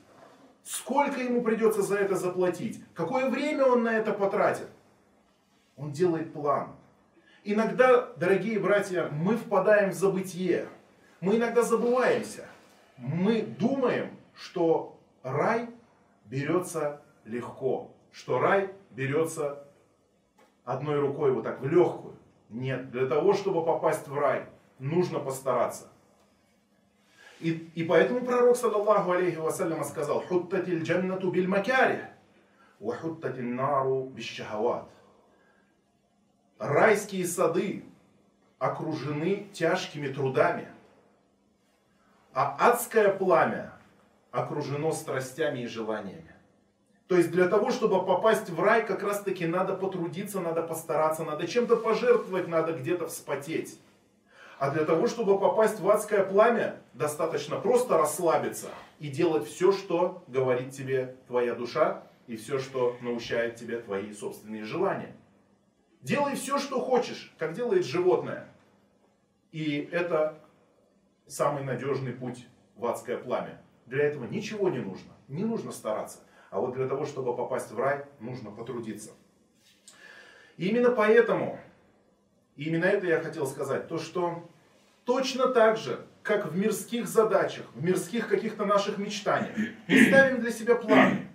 сколько 0.63 1.19
ему 1.21 1.41
придется 1.41 1.81
за 1.81 1.97
это 1.97 2.15
заплатить, 2.15 2.83
какое 2.93 3.29
время 3.29 3.65
он 3.65 3.83
на 3.83 3.93
это 3.97 4.13
потратит. 4.13 4.67
Он 5.75 5.91
делает 5.91 6.31
план. 6.33 6.75
Иногда, 7.43 8.07
дорогие 8.17 8.59
братья, 8.59 9.09
мы 9.11 9.35
впадаем 9.35 9.89
в 9.89 9.93
забытье. 9.93 10.67
Мы 11.21 11.37
иногда 11.37 11.63
забываемся. 11.63 12.45
Мы 12.97 13.41
думаем, 13.41 14.11
что 14.35 14.99
рай 15.23 15.67
берется 16.25 17.01
легко, 17.25 17.91
что 18.11 18.39
рай 18.39 18.69
берется 18.91 19.63
одной 20.65 20.99
рукой 20.99 21.31
вот 21.31 21.43
так 21.43 21.61
в 21.61 21.67
легкую. 21.67 22.15
Нет, 22.51 22.91
для 22.91 23.08
того, 23.08 23.34
чтобы 23.34 23.65
попасть 23.65 24.08
в 24.08 24.13
рай, 24.13 24.46
нужно 24.77 25.20
постараться. 25.20 25.88
И, 27.39 27.72
и 27.75 27.84
поэтому 27.84 28.22
пророк, 28.22 28.58
саллаллаху 28.58 29.12
алейхи 29.12 29.38
вассаляма, 29.38 29.86
сказал, 29.86 30.22
«Хуттатиль 30.22 30.84
джаннату 30.84 31.31
биль 31.31 31.48
макарих, 31.48 32.03
ва 32.79 32.96
хуттатиль 32.96 33.48
нару 33.48 34.10
бисшахават». 34.10 34.89
Райские 36.60 37.25
сады 37.25 37.86
окружены 38.60 39.48
тяжкими 39.53 40.10
трудами, 40.10 40.67
а 42.34 42.55
адское 42.60 43.12
пламя 43.12 43.74
окружено 44.29 44.91
страстями 44.91 45.62
и 45.62 45.67
желаниями. 45.67 46.30
То 47.12 47.18
есть 47.18 47.30
для 47.30 47.50
того, 47.50 47.72
чтобы 47.72 48.06
попасть 48.06 48.50
в 48.50 48.58
рай, 48.62 48.88
как 48.88 49.03
раз 49.03 49.20
таки 49.20 49.46
надо 49.46 49.74
потрудиться, 49.74 50.39
надо 50.39 50.63
постараться, 50.63 51.25
надо 51.25 51.46
чем-то 51.46 51.75
пожертвовать, 51.75 52.48
надо 52.48 52.72
где-то 52.72 53.08
вспотеть. 53.08 53.82
А 54.60 54.72
для 54.72 54.86
того, 54.86 55.08
чтобы 55.08 55.38
попасть 55.38 55.82
в 55.82 55.89
адское 55.89 56.24
пламя, 56.24 56.77
достаточно 56.94 57.58
просто 57.58 57.98
расслабиться 57.98 58.70
и 59.00 59.10
делать 59.10 59.46
все, 59.46 59.74
что 59.74 60.24
говорит 60.30 60.72
тебе 60.72 61.18
твоя 61.27 61.53
душа, 61.53 62.01
и 62.27 62.38
все, 62.38 62.60
что 62.60 62.96
научает 63.01 63.58
тебе 63.58 63.80
твои 63.82 64.13
собственные 64.13 64.63
желания. 64.63 65.13
Делай 66.01 66.36
все, 66.36 66.60
что 66.60 66.80
хочешь, 66.80 67.34
как 67.38 67.51
делает 67.51 67.86
животное. 67.86 68.48
И 69.51 69.89
это 69.91 70.39
самый 71.27 71.65
надежный 71.65 72.13
путь 72.13 72.48
в 72.77 72.86
адское 72.86 73.18
пламя. 73.18 73.62
Для 73.86 74.06
этого 74.06 74.24
ничего 74.24 74.70
не 74.70 74.80
нужно, 74.80 75.12
не 75.27 75.44
нужно 75.44 75.74
стараться. 75.74 76.20
А 76.51 76.60
вот 76.60 76.75
для 76.75 76.88
того, 76.88 77.08
чтобы 77.08 77.36
попасть 77.36 77.72
в 77.72 77.79
рай, 77.79 78.05
нужно 78.20 78.51
потрудиться. 78.51 79.10
И 80.58 80.67
именно 80.67 80.91
поэтому, 80.91 81.60
именно 82.55 82.86
это 82.86 83.08
я 83.08 83.20
хотел 83.20 83.48
сказать, 83.48 83.88
то 83.88 83.98
что 83.98 84.48
Точно 85.05 85.48
так 85.48 85.77
же, 85.77 86.05
как 86.22 86.51
в 86.51 86.58
мирских 86.58 87.08
задачах, 87.08 87.65
в 87.74 87.84
мирских 87.84 88.27
каких-то 88.27 88.65
наших 88.65 88.98
мечтаниях, 88.98 89.55
мы 89.88 90.05
ставим 90.05 90.41
для 90.41 90.51
себя 90.51 90.75
планы. 90.75 91.27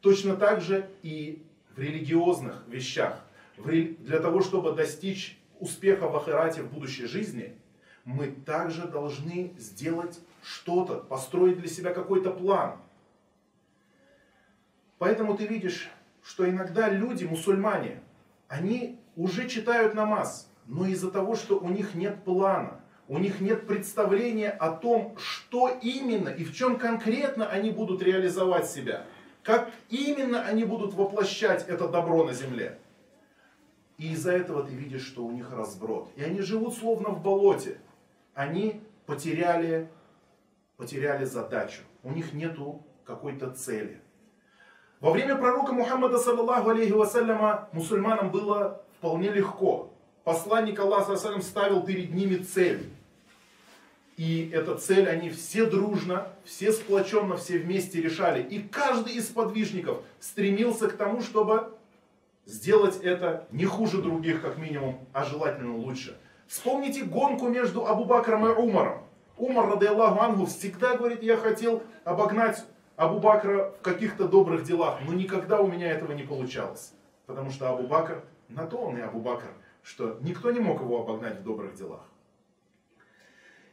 Точно 0.00 0.36
так 0.36 0.60
же 0.60 0.88
и 1.02 1.42
в 1.74 1.80
религиозных 1.80 2.62
вещах. 2.68 3.20
Для 3.58 4.20
того, 4.20 4.40
чтобы 4.40 4.72
достичь 4.72 5.38
успеха 5.58 6.08
в 6.08 6.16
Ахирате 6.16 6.62
в 6.62 6.72
будущей 6.72 7.06
жизни, 7.06 7.56
мы 8.04 8.28
также 8.28 8.86
должны 8.86 9.52
сделать 9.58 10.18
что-то, 10.42 10.94
построить 10.94 11.58
для 11.58 11.68
себя 11.68 11.92
какой-то 11.92 12.30
план. 12.30 12.78
Поэтому 15.00 15.34
ты 15.34 15.46
видишь, 15.46 15.90
что 16.22 16.46
иногда 16.46 16.90
люди, 16.90 17.24
мусульмане, 17.24 18.02
они 18.48 19.00
уже 19.16 19.48
читают 19.48 19.94
намаз, 19.94 20.52
но 20.66 20.84
из-за 20.84 21.10
того, 21.10 21.36
что 21.36 21.58
у 21.58 21.70
них 21.70 21.94
нет 21.94 22.22
плана, 22.22 22.82
у 23.08 23.16
них 23.16 23.40
нет 23.40 23.66
представления 23.66 24.50
о 24.50 24.72
том, 24.72 25.16
что 25.16 25.70
именно 25.80 26.28
и 26.28 26.44
в 26.44 26.54
чем 26.54 26.76
конкретно 26.76 27.48
они 27.48 27.70
будут 27.70 28.02
реализовать 28.02 28.70
себя. 28.70 29.06
Как 29.42 29.70
именно 29.88 30.42
они 30.42 30.64
будут 30.64 30.92
воплощать 30.92 31.66
это 31.66 31.88
добро 31.88 32.24
на 32.24 32.34
земле. 32.34 32.78
И 33.96 34.12
из-за 34.12 34.32
этого 34.32 34.64
ты 34.64 34.74
видишь, 34.74 35.06
что 35.06 35.24
у 35.24 35.32
них 35.32 35.50
разброд. 35.50 36.12
И 36.16 36.22
они 36.22 36.42
живут 36.42 36.74
словно 36.74 37.08
в 37.08 37.22
болоте. 37.22 37.78
Они 38.34 38.82
потеряли, 39.06 39.88
потеряли 40.76 41.24
задачу. 41.24 41.80
У 42.02 42.10
них 42.10 42.34
нету 42.34 42.84
какой-то 43.06 43.50
цели. 43.50 44.02
Во 45.00 45.12
время 45.12 45.36
пророка 45.36 45.72
Мухаммада, 45.72 46.18
саллаллаху 46.18 46.68
алейхи 46.70 46.92
вассаляма, 46.92 47.70
мусульманам 47.72 48.30
было 48.30 48.82
вполне 48.98 49.30
легко. 49.30 49.90
Посланник 50.24 50.78
Аллаха 50.78 51.16
ставил 51.16 51.82
перед 51.82 52.12
ними 52.12 52.36
цель. 52.36 52.90
И 54.18 54.50
эту 54.52 54.76
цель 54.76 55.08
они 55.08 55.30
все 55.30 55.64
дружно, 55.64 56.26
все 56.44 56.70
сплоченно, 56.70 57.38
все 57.38 57.58
вместе 57.58 58.02
решали. 58.02 58.42
И 58.42 58.60
каждый 58.60 59.14
из 59.14 59.28
подвижников 59.28 60.02
стремился 60.18 60.88
к 60.88 60.98
тому, 60.98 61.22
чтобы 61.22 61.72
сделать 62.44 62.98
это 63.02 63.46
не 63.52 63.64
хуже 63.64 64.02
других, 64.02 64.42
как 64.42 64.58
минимум, 64.58 64.98
а 65.14 65.24
желательно 65.24 65.78
лучше. 65.78 66.14
Вспомните 66.46 67.04
гонку 67.04 67.48
между 67.48 67.86
Абу 67.86 68.04
Бакром 68.04 68.46
и 68.46 68.50
Умаром. 68.50 69.04
Умар, 69.38 69.70
ради 69.70 69.86
Аллаху 69.86 70.20
Ангу, 70.20 70.44
всегда 70.44 70.98
говорит, 70.98 71.22
я 71.22 71.38
хотел 71.38 71.82
обогнать 72.04 72.62
Абу 73.00 73.18
Бакра 73.18 73.72
в 73.78 73.80
каких-то 73.80 74.28
добрых 74.28 74.62
делах, 74.62 74.98
но 75.06 75.14
никогда 75.14 75.62
у 75.62 75.66
меня 75.66 75.90
этого 75.90 76.12
не 76.12 76.22
получалось. 76.22 76.92
Потому 77.24 77.50
что 77.50 77.70
Абу 77.70 77.86
Бакр, 77.86 78.22
на 78.50 78.66
то 78.66 78.76
он 78.76 78.98
и 78.98 79.00
Абу 79.00 79.20
Бакр, 79.20 79.48
что 79.82 80.18
никто 80.20 80.50
не 80.50 80.60
мог 80.60 80.82
его 80.82 81.00
обогнать 81.00 81.40
в 81.40 81.42
добрых 81.42 81.74
делах. 81.74 82.02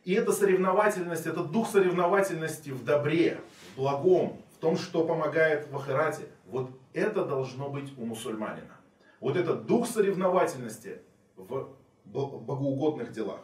И 0.05 0.13
эта 0.13 0.31
соревновательность, 0.31 1.25
этот 1.25 1.51
дух 1.51 1.67
соревновательности 1.67 2.69
в 2.69 2.85
добре, 2.85 3.41
в 3.73 3.75
благом, 3.75 4.41
в 4.55 4.59
том, 4.61 4.77
что 4.77 5.05
помогает 5.05 5.69
в 5.69 5.75
Ахирате, 5.75 6.29
вот 6.45 6.71
это 6.93 7.25
должно 7.25 7.67
быть 7.67 7.91
у 7.97 8.05
мусульманина. 8.05 8.77
Вот 9.19 9.35
этот 9.35 9.65
дух 9.65 9.87
соревновательности 9.87 11.01
в 11.35 11.67
богоугодных 12.05 13.11
делах. 13.11 13.41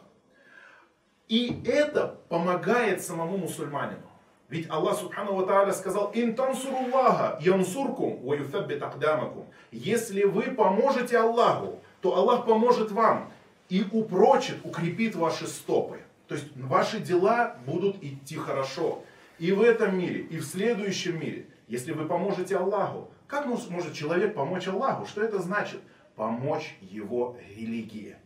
И 1.28 1.62
это 1.66 2.18
помогает 2.30 3.02
самому 3.02 3.36
мусульманину. 3.36 4.13
Ведь 4.48 4.68
Аллах 4.70 4.98
Субхану 4.98 5.34
Ва 5.34 5.72
сказал, 5.72 6.10
«Ин 6.14 6.34
тансуруллаха 6.34 7.38
янсуркум 7.40 8.20
ва 8.22 8.34
юфаббит 8.34 8.82
акдамакум». 8.82 9.46
Если 9.70 10.24
вы 10.24 10.42
поможете 10.42 11.18
Аллаху, 11.18 11.80
то 12.00 12.14
Аллах 12.14 12.44
поможет 12.44 12.92
вам 12.92 13.32
и 13.68 13.84
упрочит, 13.90 14.56
укрепит 14.64 15.14
ваши 15.16 15.46
стопы. 15.46 16.00
То 16.28 16.34
есть 16.34 16.54
ваши 16.56 17.00
дела 17.00 17.56
будут 17.66 18.02
идти 18.02 18.36
хорошо. 18.36 19.02
И 19.38 19.52
в 19.52 19.62
этом 19.62 19.98
мире, 19.98 20.20
и 20.20 20.38
в 20.38 20.44
следующем 20.44 21.18
мире. 21.18 21.46
Если 21.66 21.92
вы 21.92 22.04
поможете 22.04 22.56
Аллаху, 22.56 23.10
как 23.26 23.46
может 23.46 23.94
человек 23.94 24.34
помочь 24.34 24.68
Аллаху? 24.68 25.06
Что 25.06 25.22
это 25.22 25.40
значит? 25.40 25.80
Помочь 26.14 26.76
его 26.80 27.36
религии. 27.56 28.16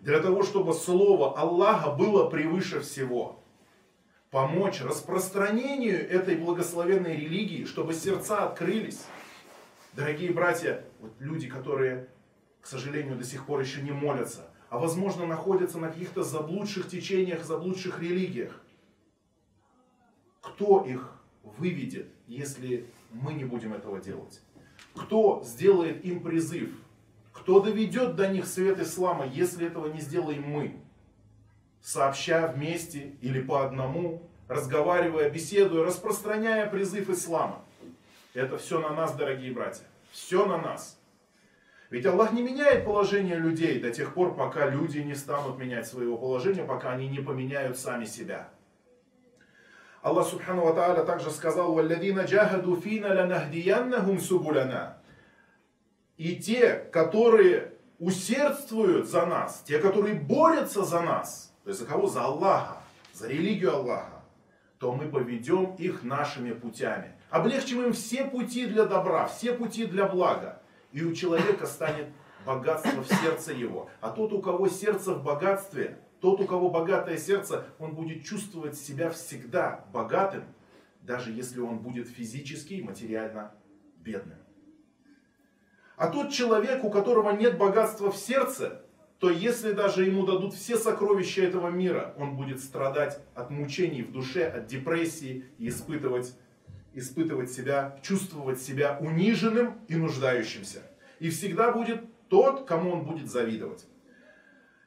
Для 0.00 0.20
того, 0.20 0.42
чтобы 0.44 0.72
слово 0.72 1.38
Аллаха 1.38 1.90
было 1.90 2.30
превыше 2.30 2.80
всего. 2.80 3.39
Помочь 4.30 4.80
распространению 4.80 6.08
этой 6.08 6.36
благословенной 6.36 7.16
религии, 7.16 7.64
чтобы 7.64 7.94
сердца 7.94 8.44
открылись. 8.44 9.04
Дорогие 9.92 10.32
братья, 10.32 10.84
вот 11.00 11.12
люди, 11.18 11.48
которые, 11.48 12.08
к 12.60 12.66
сожалению, 12.68 13.16
до 13.16 13.24
сих 13.24 13.44
пор 13.44 13.58
еще 13.58 13.82
не 13.82 13.90
молятся, 13.90 14.48
а 14.68 14.78
возможно 14.78 15.26
находятся 15.26 15.78
на 15.78 15.88
каких-то 15.88 16.22
заблудших 16.22 16.88
течениях, 16.88 17.44
заблудших 17.44 18.00
религиях. 18.00 18.62
Кто 20.40 20.84
их 20.84 21.12
выведет, 21.42 22.06
если 22.28 22.86
мы 23.10 23.34
не 23.34 23.44
будем 23.44 23.72
этого 23.72 24.00
делать? 24.00 24.42
Кто 24.94 25.42
сделает 25.44 26.04
им 26.04 26.22
призыв? 26.22 26.70
Кто 27.32 27.58
доведет 27.58 28.14
до 28.14 28.28
них 28.28 28.46
свет 28.46 28.78
ислама, 28.78 29.26
если 29.26 29.66
этого 29.66 29.92
не 29.92 30.00
сделаем 30.00 30.44
мы? 30.44 30.80
Сообща 31.82 32.46
вместе 32.48 33.12
или 33.20 33.40
по 33.40 33.64
одному, 33.64 34.22
разговаривая, 34.48 35.30
беседуя, 35.30 35.84
распространяя 35.84 36.68
призыв 36.68 37.08
ислама. 37.08 37.64
Это 38.34 38.58
все 38.58 38.80
на 38.80 38.90
нас, 38.90 39.14
дорогие 39.14 39.52
братья. 39.52 39.84
Все 40.10 40.44
на 40.44 40.58
нас. 40.58 40.98
Ведь 41.90 42.06
Аллах 42.06 42.32
не 42.32 42.42
меняет 42.42 42.84
положение 42.84 43.36
людей 43.36 43.80
до 43.80 43.90
тех 43.90 44.14
пор, 44.14 44.36
пока 44.36 44.68
люди 44.70 44.98
не 44.98 45.14
станут 45.14 45.58
менять 45.58 45.88
своего 45.88 46.16
положения, 46.16 46.62
пока 46.62 46.92
они 46.92 47.08
не 47.08 47.18
поменяют 47.18 47.78
сами 47.78 48.04
себя. 48.04 48.48
Аллах 50.02 50.28
Субхану 50.28 50.64
Ва 50.64 50.72
Тааля 50.72 51.04
также 51.04 51.30
сказал, 51.30 51.74
«Валладина 51.74 52.20
джахаду 52.20 52.76
фина 52.76 53.08
ланахдияннахум 53.08 54.20
субуляна». 54.20 54.98
И 56.16 56.36
те, 56.36 56.74
которые 56.92 57.72
усердствуют 57.98 59.08
за 59.08 59.26
нас, 59.26 59.62
те, 59.66 59.78
которые 59.78 60.14
борются 60.14 60.84
за 60.84 61.02
нас, 61.02 61.49
то 61.64 61.70
есть 61.70 61.80
за 61.80 61.86
кого? 61.86 62.06
За 62.06 62.24
Аллаха, 62.24 62.78
за 63.12 63.28
религию 63.28 63.74
Аллаха, 63.74 64.22
то 64.78 64.92
мы 64.92 65.08
поведем 65.08 65.74
их 65.74 66.02
нашими 66.02 66.52
путями. 66.52 67.14
Облегчим 67.28 67.84
им 67.84 67.92
все 67.92 68.24
пути 68.24 68.66
для 68.66 68.86
добра, 68.86 69.26
все 69.26 69.52
пути 69.52 69.86
для 69.86 70.06
блага. 70.06 70.60
И 70.92 71.04
у 71.04 71.14
человека 71.14 71.66
станет 71.66 72.08
богатство 72.44 73.02
в 73.02 73.06
сердце 73.06 73.52
его. 73.52 73.88
А 74.00 74.10
тот, 74.10 74.32
у 74.32 74.40
кого 74.40 74.68
сердце 74.68 75.14
в 75.14 75.22
богатстве, 75.22 75.98
тот, 76.20 76.40
у 76.40 76.46
кого 76.46 76.70
богатое 76.70 77.18
сердце, 77.18 77.66
он 77.78 77.94
будет 77.94 78.24
чувствовать 78.24 78.76
себя 78.76 79.10
всегда 79.10 79.84
богатым, 79.92 80.44
даже 81.02 81.30
если 81.30 81.60
он 81.60 81.78
будет 81.78 82.08
физически 82.08 82.74
и 82.74 82.82
материально 82.82 83.52
бедным. 83.98 84.38
А 85.96 86.08
тот 86.08 86.32
человек, 86.32 86.82
у 86.84 86.90
которого 86.90 87.30
нет 87.32 87.58
богатства 87.58 88.10
в 88.10 88.16
сердце, 88.16 88.82
то 89.20 89.28
если 89.28 89.72
даже 89.72 90.06
ему 90.06 90.24
дадут 90.24 90.54
все 90.54 90.78
сокровища 90.78 91.42
этого 91.42 91.68
мира, 91.68 92.14
он 92.16 92.36
будет 92.36 92.58
страдать 92.60 93.20
от 93.34 93.50
мучений 93.50 94.02
в 94.02 94.10
душе, 94.10 94.46
от 94.46 94.66
депрессии 94.66 95.44
и 95.58 95.68
испытывать, 95.68 96.34
испытывать 96.94 97.52
себя, 97.52 97.98
чувствовать 98.02 98.62
себя 98.62 98.96
униженным 98.98 99.78
и 99.88 99.96
нуждающимся. 99.96 100.82
И 101.18 101.28
всегда 101.28 101.70
будет 101.70 102.02
тот, 102.28 102.64
кому 102.64 102.92
он 102.92 103.04
будет 103.04 103.30
завидовать. 103.30 103.84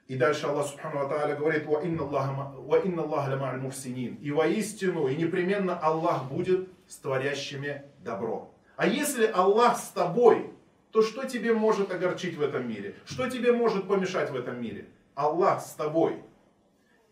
И 0.08 0.16
дальше 0.16 0.48
Аллах 0.48 0.68
Субхану 0.68 1.08
Ва 1.08 1.36
говорит, 1.36 1.68
«Ва 1.68 1.82
инна 1.82 2.02
лама'аль 2.02 3.60
мухсинин». 3.60 4.16
И 4.16 4.32
воистину, 4.32 5.08
и 5.08 5.16
непременно 5.16 5.78
Аллах 5.78 6.28
будет 6.28 6.70
с 6.88 6.98
творящими 6.98 7.84
добро. 8.04 8.52
А 8.78 8.88
если 8.88 9.28
Аллах 9.28 9.78
с 9.78 9.90
тобой, 9.90 10.53
то 10.94 11.02
что 11.02 11.26
тебе 11.28 11.54
может 11.54 11.92
огорчить 11.92 12.36
в 12.36 12.42
этом 12.42 12.70
мире? 12.70 12.96
Что 13.06 13.30
тебе 13.30 13.52
может 13.52 13.90
помешать 13.90 14.32
в 14.32 14.36
этом 14.38 14.62
мире? 14.62 14.88
Аллах 15.16 15.62
с 15.62 15.74
тобой. 15.74 16.24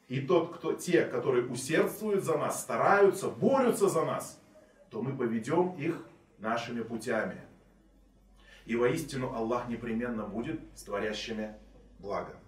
И 0.07 0.21
тот, 0.21 0.55
кто, 0.55 0.71
те, 0.71 1.03
которые 1.03 1.45
усердствуют 1.45 2.23
за 2.23 2.37
нас, 2.37 2.61
стараются, 2.61 3.27
борются 3.27 3.89
за 3.89 4.05
нас, 4.05 4.39
то 4.89 5.01
мы 5.01 5.17
поведем 5.17 5.75
их 5.75 6.01
нашими 6.37 6.81
путями. 6.81 7.41
И 8.65 8.77
воистину 8.77 9.33
Аллах 9.33 9.67
непременно 9.67 10.23
будет 10.23 10.61
с 10.75 10.83
творящими 10.83 11.53
благо 11.99 12.41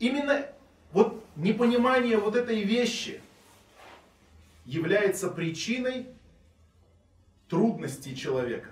именно 0.00 0.46
вот 0.92 1.24
непонимание 1.36 2.16
вот 2.18 2.34
этой 2.34 2.64
вещи 2.64 3.20
является 4.64 5.30
причиной 5.30 6.08
трудностей 7.48 8.16
человека. 8.16 8.70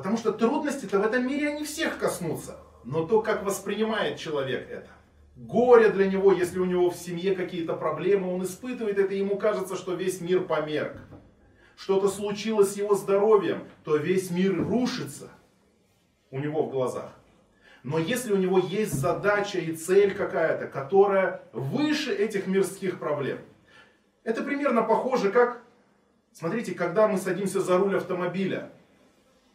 Потому 0.00 0.16
что 0.16 0.32
трудности-то 0.32 0.98
в 0.98 1.02
этом 1.04 1.26
мире 1.26 1.50
они 1.50 1.62
всех 1.62 1.98
коснутся. 1.98 2.56
Но 2.84 3.04
то, 3.04 3.20
как 3.20 3.44
воспринимает 3.44 4.18
человек 4.18 4.66
это. 4.70 4.88
Горе 5.36 5.90
для 5.90 6.08
него, 6.08 6.32
если 6.32 6.58
у 6.58 6.64
него 6.64 6.88
в 6.88 6.96
семье 6.96 7.34
какие-то 7.34 7.74
проблемы, 7.74 8.32
он 8.32 8.42
испытывает 8.42 8.98
это, 8.98 9.12
и 9.12 9.18
ему 9.18 9.36
кажется, 9.36 9.76
что 9.76 9.92
весь 9.92 10.22
мир 10.22 10.44
померк. 10.44 10.96
Что-то 11.76 12.08
случилось 12.08 12.72
с 12.72 12.76
его 12.78 12.94
здоровьем, 12.94 13.68
то 13.84 13.96
весь 13.96 14.30
мир 14.30 14.56
рушится 14.56 15.28
у 16.30 16.38
него 16.38 16.62
в 16.62 16.70
глазах. 16.70 17.12
Но 17.82 17.98
если 17.98 18.32
у 18.32 18.38
него 18.38 18.58
есть 18.58 18.94
задача 18.94 19.58
и 19.58 19.76
цель 19.76 20.14
какая-то, 20.14 20.66
которая 20.66 21.42
выше 21.52 22.10
этих 22.14 22.46
мирских 22.46 22.98
проблем, 22.98 23.40
это 24.24 24.42
примерно 24.42 24.80
похоже 24.80 25.30
как, 25.30 25.60
смотрите, 26.32 26.72
когда 26.72 27.06
мы 27.06 27.18
садимся 27.18 27.60
за 27.60 27.76
руль 27.76 27.98
автомобиля, 27.98 28.72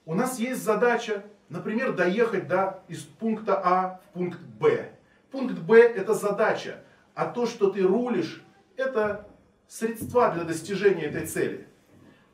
у 0.06 0.14
нас 0.14 0.40
есть 0.40 0.64
задача, 0.64 1.24
например, 1.50 1.94
доехать 1.94 2.48
до, 2.48 2.84
из 2.88 3.02
пункта 3.02 3.60
А 3.64 4.02
в 4.06 4.14
пункт 4.14 4.40
Б. 4.40 4.92
Пункт 5.32 5.58
Б 5.60 5.82
это 5.82 6.14
задача, 6.14 6.82
а 7.14 7.26
то, 7.26 7.46
что 7.46 7.70
ты 7.70 7.82
рулишь, 7.82 8.44
это 8.78 9.28
средства 9.68 10.32
для 10.32 10.44
достижения 10.44 11.06
этой 11.06 11.26
цели. 11.26 11.68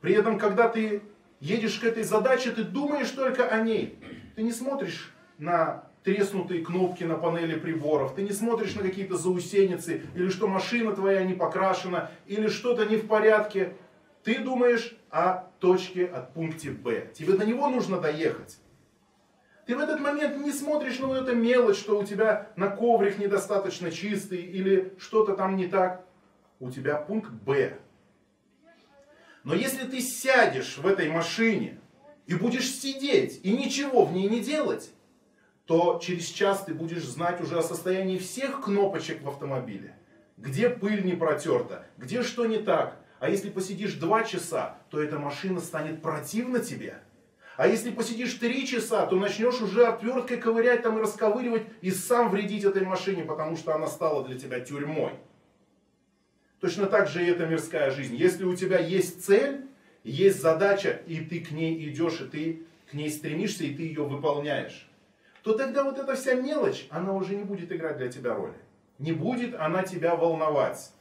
При 0.02 0.14
этом, 0.14 0.38
когда 0.38 0.68
ты 0.68 1.02
едешь 1.40 1.80
к 1.80 1.84
этой 1.84 2.04
задаче, 2.04 2.52
ты 2.52 2.64
думаешь 2.64 3.10
только 3.12 3.48
о 3.48 3.62
ней. 3.62 3.98
Ты 4.36 4.44
не 4.44 4.52
смотришь 4.52 5.14
на 5.38 5.86
треснутые 6.04 6.64
кнопки 6.64 7.04
на 7.04 7.16
панели 7.16 7.58
приборов, 7.60 8.16
ты 8.16 8.24
не 8.24 8.32
смотришь 8.32 8.76
на 8.76 8.82
какие-то 8.82 9.18
заусеницы, 9.18 10.02
или 10.16 10.30
что 10.30 10.48
машина 10.48 10.94
твоя 10.94 11.24
не 11.24 11.34
покрашена, 11.34 12.10
или 12.26 12.48
что-то 12.48 12.86
не 12.86 12.98
в 12.98 13.08
порядке. 13.08 13.76
Ты 14.24 14.40
думаешь 14.40 14.96
о 15.12 15.50
точке 15.60 16.06
от 16.06 16.34
пункте 16.34 16.72
Б. 16.72 17.12
Тебе 17.14 17.34
до 17.34 17.46
него 17.46 17.70
нужно 17.70 18.00
доехать. 18.00 18.58
Ты 19.66 19.76
в 19.76 19.80
этот 19.80 20.00
момент 20.00 20.38
не 20.38 20.52
смотришь 20.52 21.00
на 21.00 21.08
вот 21.08 21.18
эту 21.18 21.36
мелочь, 21.36 21.78
что 21.78 22.00
у 22.00 22.04
тебя 22.04 22.50
на 22.56 22.70
коврик 22.70 23.20
недостаточно 23.20 23.92
чистый 23.92 24.42
или 24.42 24.94
что-то 24.98 25.34
там 25.34 25.56
не 25.56 25.68
так. 25.68 26.06
У 26.60 26.72
тебя 26.72 26.96
пункт 26.96 27.32
Б. 27.32 27.78
Но 29.44 29.54
если 29.54 29.86
ты 29.86 30.02
сядешь 30.02 30.78
в 30.78 30.88
этой 30.88 31.10
машине 31.10 31.80
и 32.26 32.36
будешь 32.36 32.72
сидеть 32.72 33.40
и 33.44 33.56
ничего 33.56 34.06
в 34.06 34.14
ней 34.14 34.30
не 34.30 34.40
делать, 34.40 34.92
то 35.66 36.00
через 36.04 36.26
час 36.26 36.64
ты 36.66 36.74
будешь 36.74 37.06
знать 37.06 37.42
уже 37.42 37.58
о 37.58 37.64
состоянии 37.64 38.18
всех 38.18 38.62
кнопочек 38.62 39.22
в 39.22 39.28
автомобиле. 39.28 39.96
Где 40.38 40.70
пыль 40.70 41.06
не 41.06 41.14
протерта, 41.14 41.86
где 41.98 42.24
что 42.24 42.46
не 42.46 42.58
так. 42.58 42.98
А 43.22 43.30
если 43.30 43.52
посидишь 43.52 43.94
два 43.94 44.24
часа, 44.24 44.78
то 44.90 45.00
эта 45.00 45.20
машина 45.20 45.60
станет 45.60 46.02
противна 46.02 46.58
тебе. 46.60 46.96
А 47.56 47.68
если 47.68 47.92
посидишь 47.92 48.34
три 48.34 48.66
часа, 48.66 49.06
то 49.06 49.16
начнешь 49.16 49.62
уже 49.62 49.86
отверткой 49.86 50.38
ковырять 50.38 50.82
там 50.82 50.98
и 50.98 51.02
расковыривать 51.04 51.62
и 51.82 51.92
сам 51.92 52.32
вредить 52.32 52.64
этой 52.64 52.84
машине, 52.84 53.24
потому 53.24 53.58
что 53.58 53.76
она 53.76 53.86
стала 53.86 54.28
для 54.28 54.40
тебя 54.40 54.60
тюрьмой. 54.60 55.14
Точно 56.62 56.88
так 56.88 57.08
же 57.08 57.24
и 57.24 57.30
эта 57.30 57.46
мирская 57.46 57.92
жизнь. 57.92 58.16
Если 58.16 58.44
у 58.44 58.56
тебя 58.56 58.80
есть 58.80 59.24
цель, 59.24 59.66
есть 60.04 60.42
задача, 60.42 61.00
и 61.06 61.24
ты 61.24 61.42
к 61.42 61.52
ней 61.52 61.90
идешь, 61.90 62.22
и 62.22 62.26
ты 62.26 62.64
к 62.90 62.96
ней 62.96 63.12
стремишься, 63.12 63.66
и 63.66 63.76
ты 63.76 63.84
ее 63.84 64.04
выполняешь, 64.04 64.90
то 65.44 65.54
тогда 65.54 65.84
вот 65.84 66.00
эта 66.00 66.16
вся 66.16 66.34
мелочь, 66.34 66.88
она 66.90 67.14
уже 67.14 67.36
не 67.36 67.44
будет 67.44 67.72
играть 67.72 67.98
для 67.98 68.12
тебя 68.12 68.34
роли. 68.34 68.58
Не 68.98 69.12
будет 69.12 69.54
она 69.54 69.84
тебя 69.84 70.16
волновать. 70.16 70.92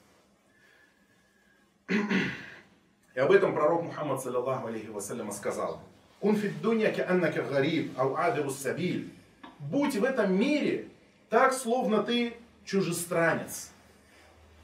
И 3.15 3.19
об 3.19 3.33
этом 3.33 3.55
пророк 3.55 3.83
Мухаммад, 3.83 4.23
саллиллаху 4.23 4.69
алейхи 4.69 4.87
вассалям, 4.87 5.33
сказал. 5.33 5.83
«Кун 6.21 6.37
фид 6.37 6.61
дунья 6.61 6.95
аннака 7.09 7.43
гариб, 7.43 7.93
ау 7.99 8.15
адыру 8.15 8.51
сабиль». 8.51 9.11
Будь 9.59 9.97
в 9.97 10.05
этом 10.05 10.33
мире 10.39 10.89
так, 11.29 11.53
словно 11.53 12.03
ты 12.03 12.35
чужестранец. 12.65 13.71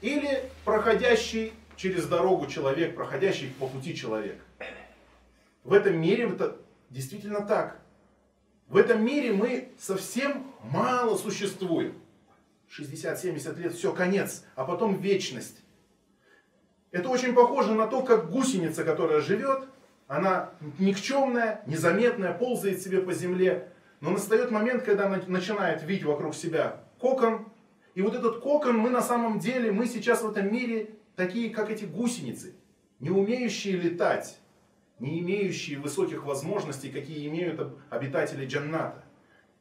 Или 0.01 0.49
проходящий 0.65 1.53
через 1.75 2.07
дорогу 2.07 2.47
человек, 2.47 2.95
проходящий 2.95 3.53
по 3.59 3.67
пути 3.67 3.95
человек. 3.95 4.39
В 5.63 5.73
этом 5.73 5.99
мире 5.99 6.29
это 6.29 6.57
действительно 6.89 7.41
так. 7.41 7.79
В 8.67 8.77
этом 8.77 9.03
мире 9.03 9.33
мы 9.33 9.71
совсем 9.79 10.51
мало 10.63 11.17
существуем. 11.17 12.01
60-70 12.75 13.59
лет, 13.59 13.73
все, 13.73 13.93
конец, 13.93 14.43
а 14.55 14.65
потом 14.65 14.99
вечность. 14.99 15.57
Это 16.91 17.09
очень 17.09 17.33
похоже 17.33 17.73
на 17.73 17.87
то, 17.87 18.01
как 18.01 18.31
гусеница, 18.31 18.83
которая 18.83 19.21
живет, 19.21 19.67
она 20.07 20.51
никчемная, 20.79 21.61
незаметная, 21.65 22.33
ползает 22.33 22.81
себе 22.81 23.01
по 23.01 23.13
земле, 23.13 23.71
но 23.99 24.11
настает 24.11 24.51
момент, 24.51 24.83
когда 24.83 25.07
она 25.07 25.21
начинает 25.27 25.83
видеть 25.83 26.05
вокруг 26.05 26.33
себя 26.33 26.81
кокон, 26.99 27.47
и 27.93 28.01
вот 28.01 28.15
этот 28.15 28.39
кокон, 28.39 28.77
мы 28.77 28.89
на 28.89 29.01
самом 29.01 29.39
деле, 29.39 29.71
мы 29.71 29.87
сейчас 29.87 30.21
в 30.21 30.29
этом 30.29 30.53
мире 30.53 30.91
такие, 31.15 31.49
как 31.49 31.69
эти 31.69 31.85
гусеницы, 31.85 32.53
не 32.99 33.09
умеющие 33.09 33.75
летать, 33.75 34.37
не 34.99 35.19
имеющие 35.19 35.79
высоких 35.79 36.23
возможностей, 36.23 36.89
какие 36.89 37.27
имеют 37.27 37.75
обитатели 37.89 38.45
джанната. 38.45 39.03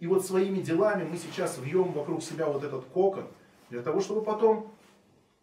И 0.00 0.06
вот 0.06 0.24
своими 0.24 0.60
делами 0.60 1.04
мы 1.04 1.16
сейчас 1.16 1.58
вьем 1.58 1.92
вокруг 1.92 2.22
себя 2.22 2.46
вот 2.46 2.62
этот 2.62 2.84
кокон, 2.84 3.26
для 3.70 3.82
того, 3.82 4.00
чтобы 4.00 4.22
потом 4.22 4.70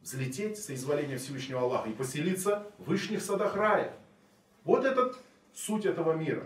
взлететь 0.03 0.57
со 0.57 0.75
изволения 0.75 1.17
Всевышнего 1.17 1.61
Аллаха 1.61 1.89
и 1.89 1.93
поселиться 1.93 2.67
в 2.77 2.89
вышних 2.89 3.21
садах 3.21 3.55
рая. 3.55 3.93
Вот 4.63 4.85
это 4.85 5.15
суть 5.53 5.85
этого 5.85 6.13
мира. 6.13 6.43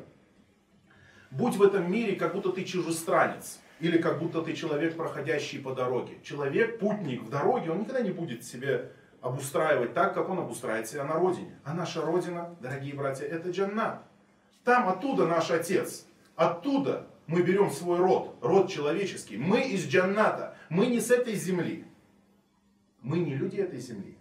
Будь 1.32 1.56
в 1.56 1.64
этом 1.64 1.92
мире, 1.92 2.16
как 2.16 2.34
будто 2.34 2.52
ты 2.52 2.64
чужестранец, 2.64 3.60
или 3.80 3.98
как 3.98 4.20
будто 4.20 4.42
ты 4.42 4.54
человек, 4.54 4.96
проходящий 4.96 5.60
по 5.60 5.74
дороге. 5.74 6.18
Человек, 6.24 6.80
путник 6.80 7.24
в 7.24 7.30
дороге, 7.30 7.72
он 7.72 7.80
никогда 7.80 8.02
не 8.02 8.12
будет 8.12 8.44
себе 8.44 8.92
обустраивать 9.22 9.94
так, 9.94 10.14
как 10.14 10.30
он 10.30 10.40
обустраивает 10.40 10.88
себя 10.88 11.04
на 11.04 11.16
родине. 11.16 11.60
А 11.64 11.74
наша 11.74 12.02
родина, 12.02 12.56
дорогие 12.62 12.94
братья, 12.94 13.26
это 13.26 13.50
джаннат. 13.50 14.04
Там 14.64 14.88
оттуда 14.88 15.26
наш 15.26 15.52
отец. 15.52 16.06
Оттуда 16.36 17.08
мы 17.26 17.42
берем 17.42 17.72
свой 17.72 18.00
род, 18.00 18.38
род 18.42 18.70
человеческий. 18.70 19.38
Мы 19.38 19.62
из 19.62 19.88
джанната. 19.88 20.56
Мы 20.70 20.88
не 20.88 21.00
с 21.00 21.12
этой 21.12 21.36
земли. 21.36 21.87
Мы 23.08 23.20
не 23.20 23.36
люди 23.36 23.56
этой 23.56 23.80
земли. 23.80 24.18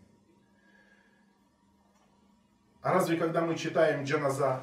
А 2.82 2.92
разве 2.92 3.16
когда 3.16 3.40
мы 3.40 3.56
читаем 3.56 4.04
джаназа, 4.04 4.62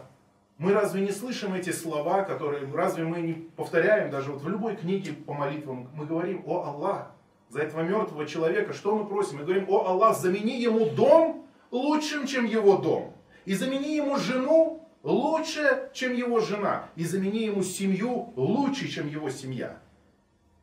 мы 0.57 0.71
разве 0.71 1.01
не 1.01 1.11
слышим 1.11 1.53
эти 1.55 1.71
слова, 1.71 2.23
которые, 2.23 2.71
разве 2.71 3.03
мы 3.03 3.19
не 3.19 3.33
повторяем 3.33 4.11
даже 4.11 4.31
вот 4.31 4.41
в 4.41 4.47
любой 4.47 4.77
книге 4.77 5.11
по 5.11 5.33
молитвам, 5.33 5.89
мы 5.93 6.05
говорим, 6.05 6.41
о 6.45 6.63
Аллах, 6.63 7.11
за 7.49 7.63
этого 7.63 7.81
мертвого 7.81 8.25
человека, 8.25 8.71
что 8.71 8.95
мы 8.95 9.05
просим? 9.05 9.39
Мы 9.39 9.43
говорим, 9.43 9.69
о 9.69 9.87
Аллах, 9.87 10.17
замени 10.17 10.61
ему 10.61 10.89
дом 10.91 11.45
лучшим, 11.69 12.25
чем 12.25 12.45
его 12.45 12.77
дом. 12.77 13.13
И 13.43 13.53
замени 13.55 13.93
ему 13.93 14.15
жену 14.15 14.87
лучше, 15.03 15.89
чем 15.93 16.13
его 16.13 16.39
жена. 16.39 16.87
И 16.95 17.03
замени 17.03 17.43
ему 17.43 17.61
семью 17.61 18.31
лучше, 18.37 18.87
чем 18.87 19.09
его 19.09 19.29
семья. 19.29 19.79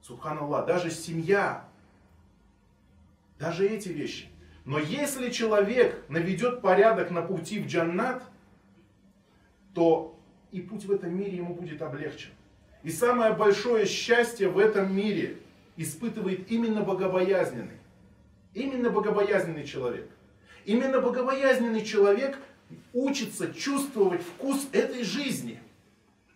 Субханаллах, 0.00 0.64
даже 0.64 0.90
семья 0.90 1.68
даже 3.40 3.66
эти 3.66 3.88
вещи. 3.88 4.26
Но 4.66 4.78
если 4.78 5.30
человек 5.30 6.04
наведет 6.08 6.60
порядок 6.60 7.10
на 7.10 7.22
пути 7.22 7.58
в 7.58 7.66
джаннат, 7.66 8.22
то 9.74 10.16
и 10.52 10.60
путь 10.60 10.84
в 10.84 10.92
этом 10.92 11.16
мире 11.16 11.38
ему 11.38 11.54
будет 11.54 11.80
облегчен. 11.80 12.30
И 12.82 12.90
самое 12.90 13.32
большое 13.32 13.86
счастье 13.86 14.48
в 14.48 14.58
этом 14.58 14.94
мире 14.94 15.38
испытывает 15.76 16.50
именно 16.50 16.82
богобоязненный. 16.82 17.78
Именно 18.52 18.90
богобоязненный 18.90 19.64
человек. 19.64 20.10
Именно 20.66 21.00
богобоязненный 21.00 21.84
человек 21.84 22.38
учится 22.92 23.52
чувствовать 23.54 24.22
вкус 24.22 24.68
этой 24.72 25.02
жизни. 25.02 25.60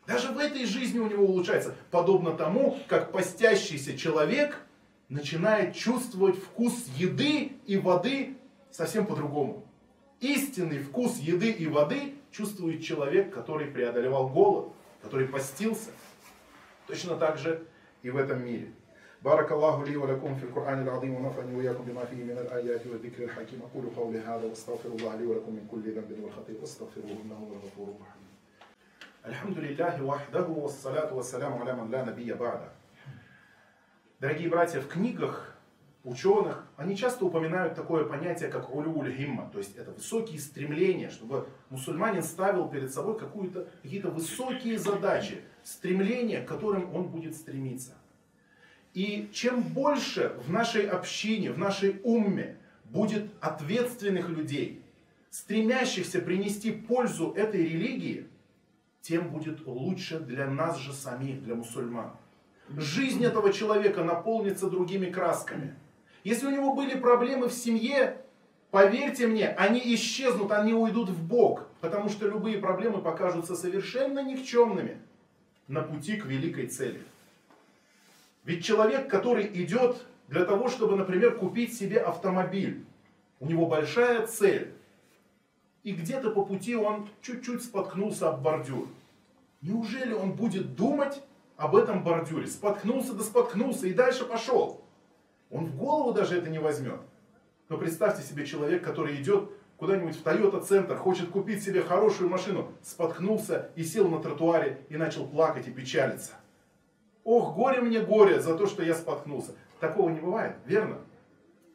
Даже 0.06 0.32
в 0.32 0.38
этой 0.38 0.64
жизни 0.64 0.98
у 0.98 1.08
него 1.08 1.24
улучшается. 1.24 1.74
Подобно 1.90 2.32
тому, 2.32 2.78
как 2.88 3.12
постящийся 3.12 3.96
человек– 3.98 4.58
начинает 5.13 5.75
чувствовать 5.75 6.37
вкус 6.37 6.87
еды 6.95 7.53
и 7.65 7.77
воды 7.77 8.37
совсем 8.71 9.05
по-другому. 9.05 9.63
Истинный 10.19 10.79
вкус 10.79 11.17
еды 11.17 11.51
и 11.51 11.67
воды 11.67 12.15
чувствует 12.31 12.83
человек, 12.83 13.33
который 13.33 13.67
преодолевал 13.67 14.29
голод, 14.29 14.71
который 15.01 15.27
постился. 15.27 15.91
Точно 16.87 17.15
так 17.15 17.37
же 17.37 17.65
и 18.03 18.09
в 18.09 18.17
этом 18.17 18.43
мире. 18.43 18.71
بارك 19.21 19.51
الله 19.51 19.83
لي 19.83 19.97
ولكم 19.97 20.35
في 20.35 20.43
القرآن 20.43 20.83
العظيم 20.83 21.15
ونفعني 21.15 21.55
وإياكم 21.55 21.83
بما 21.83 22.05
فيه 22.05 22.23
من 22.23 22.37
الآيات 22.37 22.87
والذكر 22.87 23.23
الحكيم 23.23 23.59
أقول 23.61 23.85
قولي 23.95 24.19
هذا 24.19 24.45
واستغفر 24.45 24.89
الله 24.89 25.15
لي 25.15 25.25
ولكم 25.25 25.51
من 25.51 25.67
كل 25.71 25.91
ذنب 25.91 26.23
والخطيئة 26.23 26.59
واستغفروه 26.61 27.17
إنه 27.25 27.35
هو 27.35 27.53
الغفور 27.53 27.87
الرحيم. 27.87 28.27
الحمد 29.25 29.57
لله 29.57 30.03
وحده 30.03 30.47
والصلاة 30.47 31.13
والسلام 31.13 31.53
على 31.53 31.75
من 31.75 31.91
لا 31.91 32.05
نبي 32.05 32.33
بعده. 32.33 32.71
Дорогие 34.24 34.48
братья, 34.48 34.80
в 34.80 34.88
книгах 34.88 35.54
ученых, 36.02 36.66
они 36.78 36.96
часто 36.96 37.26
упоминают 37.26 37.74
такое 37.74 38.06
понятие, 38.06 38.48
как 38.48 38.74
улюуль 38.74 39.14
гимма, 39.14 39.50
то 39.52 39.58
есть 39.58 39.76
это 39.76 39.90
высокие 39.90 40.40
стремления, 40.40 41.10
чтобы 41.10 41.46
мусульманин 41.68 42.22
ставил 42.22 42.66
перед 42.70 42.90
собой 42.90 43.18
какие-то 43.18 44.08
высокие 44.08 44.78
задачи, 44.78 45.42
стремления, 45.62 46.40
к 46.40 46.48
которым 46.48 46.94
он 46.94 47.08
будет 47.08 47.36
стремиться. 47.36 47.92
И 48.94 49.28
чем 49.34 49.60
больше 49.60 50.34
в 50.46 50.50
нашей 50.50 50.88
общине, 50.88 51.52
в 51.52 51.58
нашей 51.58 52.00
умме 52.02 52.56
будет 52.86 53.30
ответственных 53.42 54.30
людей, 54.30 54.82
стремящихся 55.28 56.22
принести 56.22 56.72
пользу 56.72 57.32
этой 57.32 57.62
религии, 57.62 58.26
тем 59.02 59.28
будет 59.28 59.66
лучше 59.66 60.18
для 60.18 60.48
нас 60.48 60.78
же 60.78 60.94
самих, 60.94 61.44
для 61.44 61.54
мусульман 61.54 62.14
жизнь 62.76 63.24
этого 63.24 63.52
человека 63.52 64.02
наполнится 64.04 64.68
другими 64.68 65.06
красками. 65.06 65.74
Если 66.22 66.46
у 66.46 66.50
него 66.50 66.74
были 66.74 66.98
проблемы 66.98 67.48
в 67.48 67.52
семье, 67.52 68.20
поверьте 68.70 69.26
мне, 69.26 69.48
они 69.48 69.80
исчезнут, 69.94 70.52
они 70.52 70.72
уйдут 70.72 71.10
в 71.10 71.22
Бог, 71.22 71.68
потому 71.80 72.08
что 72.08 72.26
любые 72.26 72.58
проблемы 72.58 73.02
покажутся 73.02 73.54
совершенно 73.54 74.22
никчемными 74.24 74.98
на 75.68 75.82
пути 75.82 76.16
к 76.16 76.24
великой 76.26 76.66
цели. 76.66 77.00
Ведь 78.44 78.64
человек, 78.64 79.08
который 79.08 79.46
идет 79.46 80.04
для 80.28 80.44
того, 80.44 80.68
чтобы, 80.68 80.96
например, 80.96 81.36
купить 81.36 81.76
себе 81.76 81.98
автомобиль, 81.98 82.84
у 83.40 83.46
него 83.46 83.66
большая 83.66 84.26
цель, 84.26 84.72
и 85.82 85.92
где-то 85.92 86.30
по 86.30 86.44
пути 86.44 86.74
он 86.74 87.08
чуть-чуть 87.20 87.62
споткнулся 87.62 88.30
об 88.30 88.40
бордюр. 88.40 88.88
Неужели 89.60 90.14
он 90.14 90.32
будет 90.32 90.74
думать, 90.74 91.22
об 91.56 91.76
этом 91.76 92.02
бордюре. 92.02 92.46
Споткнулся, 92.46 93.12
да 93.14 93.22
споткнулся 93.22 93.86
и 93.86 93.92
дальше 93.92 94.24
пошел. 94.24 94.84
Он 95.50 95.66
в 95.66 95.76
голову 95.76 96.12
даже 96.12 96.36
это 96.36 96.50
не 96.50 96.58
возьмет. 96.58 97.00
Но 97.68 97.78
представьте 97.78 98.22
себе 98.22 98.46
человек, 98.46 98.82
который 98.82 99.20
идет 99.20 99.50
куда-нибудь 99.76 100.16
в 100.16 100.24
Toyota 100.24 100.62
центр, 100.62 100.96
хочет 100.96 101.30
купить 101.30 101.62
себе 101.62 101.82
хорошую 101.82 102.28
машину, 102.28 102.72
споткнулся 102.82 103.70
и 103.76 103.84
сел 103.84 104.08
на 104.08 104.20
тротуаре 104.20 104.84
и 104.88 104.96
начал 104.96 105.26
плакать 105.26 105.68
и 105.68 105.70
печалиться. 105.70 106.32
Ох, 107.24 107.54
горе 107.54 107.80
мне 107.80 108.00
горе 108.00 108.40
за 108.40 108.56
то, 108.56 108.66
что 108.66 108.82
я 108.82 108.94
споткнулся. 108.94 109.52
Такого 109.80 110.10
не 110.10 110.20
бывает, 110.20 110.56
верно? 110.66 110.98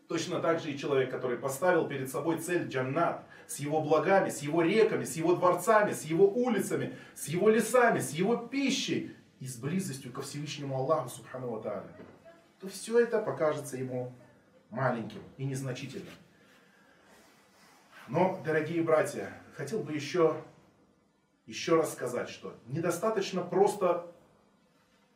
Точно 0.08 0.40
так 0.40 0.60
же 0.60 0.72
и 0.72 0.78
человек, 0.78 1.12
который 1.12 1.38
поставил 1.38 1.88
перед 1.88 2.10
собой 2.10 2.38
цель 2.40 2.68
джаннат, 2.68 3.24
с 3.48 3.58
его 3.58 3.82
благами, 3.82 4.30
с 4.30 4.40
его 4.40 4.62
реками, 4.62 5.04
с 5.04 5.16
его 5.16 5.34
дворцами, 5.34 5.92
с 5.92 6.04
его 6.04 6.28
улицами, 6.28 6.96
с 7.16 7.28
его 7.28 7.50
лесами, 7.50 8.00
с 8.00 8.12
его 8.12 8.36
пищей, 8.36 9.16
и 9.40 9.48
с 9.48 9.58
близостью 9.58 10.12
ко 10.12 10.22
Всевышнему 10.22 10.76
Аллаху 10.76 11.10
Субхану 11.10 11.50
Ва 11.50 11.84
то 12.60 12.68
все 12.68 13.00
это 13.00 13.22
покажется 13.22 13.78
ему 13.78 14.14
маленьким 14.70 15.24
и 15.38 15.46
незначительным. 15.46 16.14
Но, 18.10 18.42
дорогие 18.44 18.84
братья, 18.84 19.32
хотел 19.56 19.82
бы 19.82 19.94
еще, 19.94 20.36
еще 21.46 21.78
раз 21.78 21.94
сказать, 21.94 22.30
что 22.30 22.56
недостаточно 22.68 23.42
просто 23.42 24.12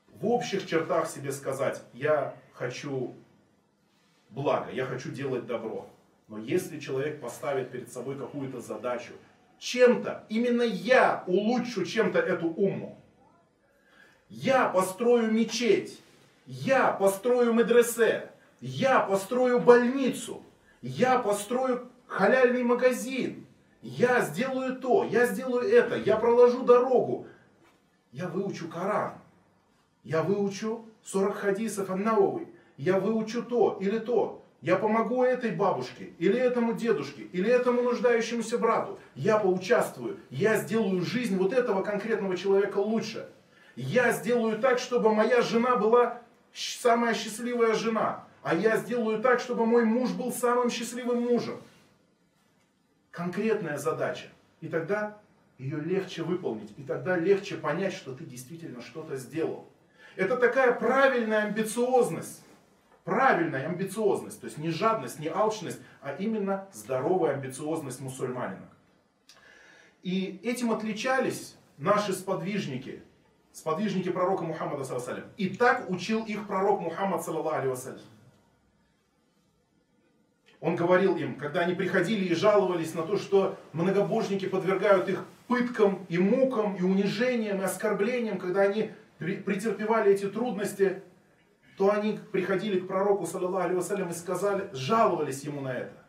в 0.08 0.26
общих 0.28 0.68
чертах 0.68 1.10
себе 1.10 1.32
сказать, 1.32 1.84
я 1.92 2.36
хочу 2.54 3.16
благо, 4.30 4.72
я 4.72 4.86
хочу 4.86 5.12
делать 5.12 5.46
добро. 5.46 5.90
Но 6.30 6.38
если 6.38 6.80
человек 6.80 7.20
поставит 7.20 7.72
перед 7.72 7.92
собой 7.92 8.18
какую-то 8.18 8.62
задачу, 8.62 9.14
чем-то, 9.60 10.26
именно 10.30 10.62
я 10.62 11.24
улучшу 11.28 11.86
чем-то 11.86 12.20
эту 12.20 12.48
умму, 12.48 13.03
я 14.34 14.68
построю 14.68 15.32
мечеть, 15.32 16.00
я 16.48 16.92
построю 16.92 17.54
медресе, 17.54 18.32
я 18.62 19.00
построю 19.00 19.60
больницу, 19.60 20.42
я 20.82 21.20
построю 21.20 21.88
халяльный 22.08 22.64
магазин, 22.64 23.46
я 23.82 24.22
сделаю 24.22 24.78
то, 24.78 25.04
я 25.04 25.28
сделаю 25.28 25.70
это, 25.70 25.96
я 25.96 26.18
проложу 26.18 26.64
дорогу, 26.64 27.28
я 28.12 28.28
выучу 28.28 28.68
Коран, 28.68 29.14
я 30.04 30.24
выучу 30.24 30.86
40 31.04 31.36
хадисов 31.36 31.90
Аннауи, 31.92 32.48
я 32.78 33.00
выучу 33.00 33.44
то 33.44 33.78
или 33.80 34.00
то, 34.00 34.44
я 34.62 34.78
помогу 34.78 35.24
этой 35.24 35.52
бабушке, 35.52 36.14
или 36.18 36.40
этому 36.40 36.74
дедушке, 36.74 37.24
или 37.34 37.50
этому 37.50 37.84
нуждающемуся 37.84 38.58
брату. 38.58 38.98
Я 39.14 39.38
поучаствую, 39.38 40.18
я 40.30 40.58
сделаю 40.58 41.02
жизнь 41.02 41.38
вот 41.38 41.54
этого 41.54 41.84
конкретного 41.84 42.38
человека 42.38 42.78
лучше. 42.78 43.28
Я 43.76 44.12
сделаю 44.12 44.60
так, 44.60 44.80
чтобы 44.80 45.14
моя 45.14 45.42
жена 45.42 45.76
была 45.76 46.22
самая 46.54 47.14
счастливая 47.14 47.74
жена. 47.74 48.26
А 48.42 48.56
я 48.56 48.78
сделаю 48.78 49.22
так, 49.22 49.40
чтобы 49.40 49.66
мой 49.66 49.86
муж 49.86 50.12
был 50.12 50.32
самым 50.32 50.70
счастливым 50.70 51.22
мужем. 51.22 51.62
Конкретная 53.12 53.78
задача. 53.78 54.28
И 54.60 54.68
тогда 54.68 55.18
ее 55.58 55.80
легче 55.80 56.24
выполнить. 56.24 56.72
И 56.78 56.84
тогда 56.84 57.18
легче 57.18 57.56
понять, 57.56 57.94
что 57.94 58.14
ты 58.14 58.26
действительно 58.26 58.82
что-то 58.82 59.16
сделал. 59.18 59.68
Это 60.16 60.38
такая 60.38 60.74
правильная 60.74 61.44
амбициозность 61.46 62.44
правильная 63.04 63.68
амбициозность, 63.68 64.40
то 64.40 64.46
есть 64.46 64.58
не 64.58 64.70
жадность, 64.70 65.20
не 65.20 65.28
алчность, 65.28 65.80
а 66.02 66.14
именно 66.14 66.68
здоровая 66.72 67.36
амбициозность 67.36 68.00
мусульманина. 68.00 68.70
И 70.04 70.40
этим 70.44 70.72
отличались 70.72 71.56
наши 71.78 72.14
сподвижники, 72.14 73.02
сподвижники 73.54 74.10
пророка 74.10 74.44
Мухаммада, 74.44 74.84
саллаллаху 74.84 75.22
и 75.38 75.48
так 75.50 75.90
учил 75.90 76.26
их 76.26 76.48
пророк 76.48 76.82
Мухаммад, 76.82 77.24
саллаллаху 77.24 77.78
Он 80.60 80.76
говорил 80.76 81.16
им, 81.16 81.36
когда 81.36 81.62
они 81.62 81.76
приходили 81.76 82.26
и 82.26 82.36
жаловались 82.36 82.94
на 82.96 83.04
то, 83.04 83.18
что 83.18 83.58
многобожники 83.74 84.48
подвергают 84.48 85.08
их 85.08 85.26
пыткам 85.48 86.06
и 86.10 86.18
мукам, 86.18 86.76
и 86.76 86.82
унижениям, 86.82 87.62
и 87.62 87.64
оскорблениям, 87.64 88.40
когда 88.40 88.62
они 88.62 88.92
претерпевали 89.20 90.14
эти 90.14 90.28
трудности, 90.28 91.04
то 91.78 91.92
они 91.92 92.20
приходили 92.32 92.80
к 92.80 92.88
пророку, 92.88 93.26
саллиллаху 93.26 93.80
алейhi 93.80 94.10
и 94.10 94.14
сказали, 94.14 94.70
жаловались 94.74 95.44
ему 95.44 95.62
на 95.62 95.74
это. 95.74 96.04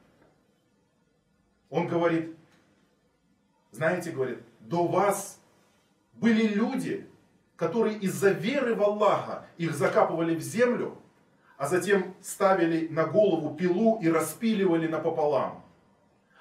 Он 1.68 1.88
говорит, 1.88 2.36
знаете, 3.72 4.12
говорит, 4.12 4.38
до 4.60 4.86
вас 4.86 5.40
были 6.14 6.46
люди, 6.46 7.08
которые 7.56 7.98
из-за 7.98 8.30
веры 8.30 8.74
в 8.74 8.82
Аллаха 8.82 9.46
их 9.56 9.74
закапывали 9.74 10.34
в 10.34 10.40
землю, 10.40 10.98
а 11.56 11.68
затем 11.68 12.14
ставили 12.20 12.88
на 12.88 13.04
голову 13.04 13.54
пилу 13.54 14.00
и 14.00 14.08
распиливали 14.08 14.88
напополам. 14.88 15.62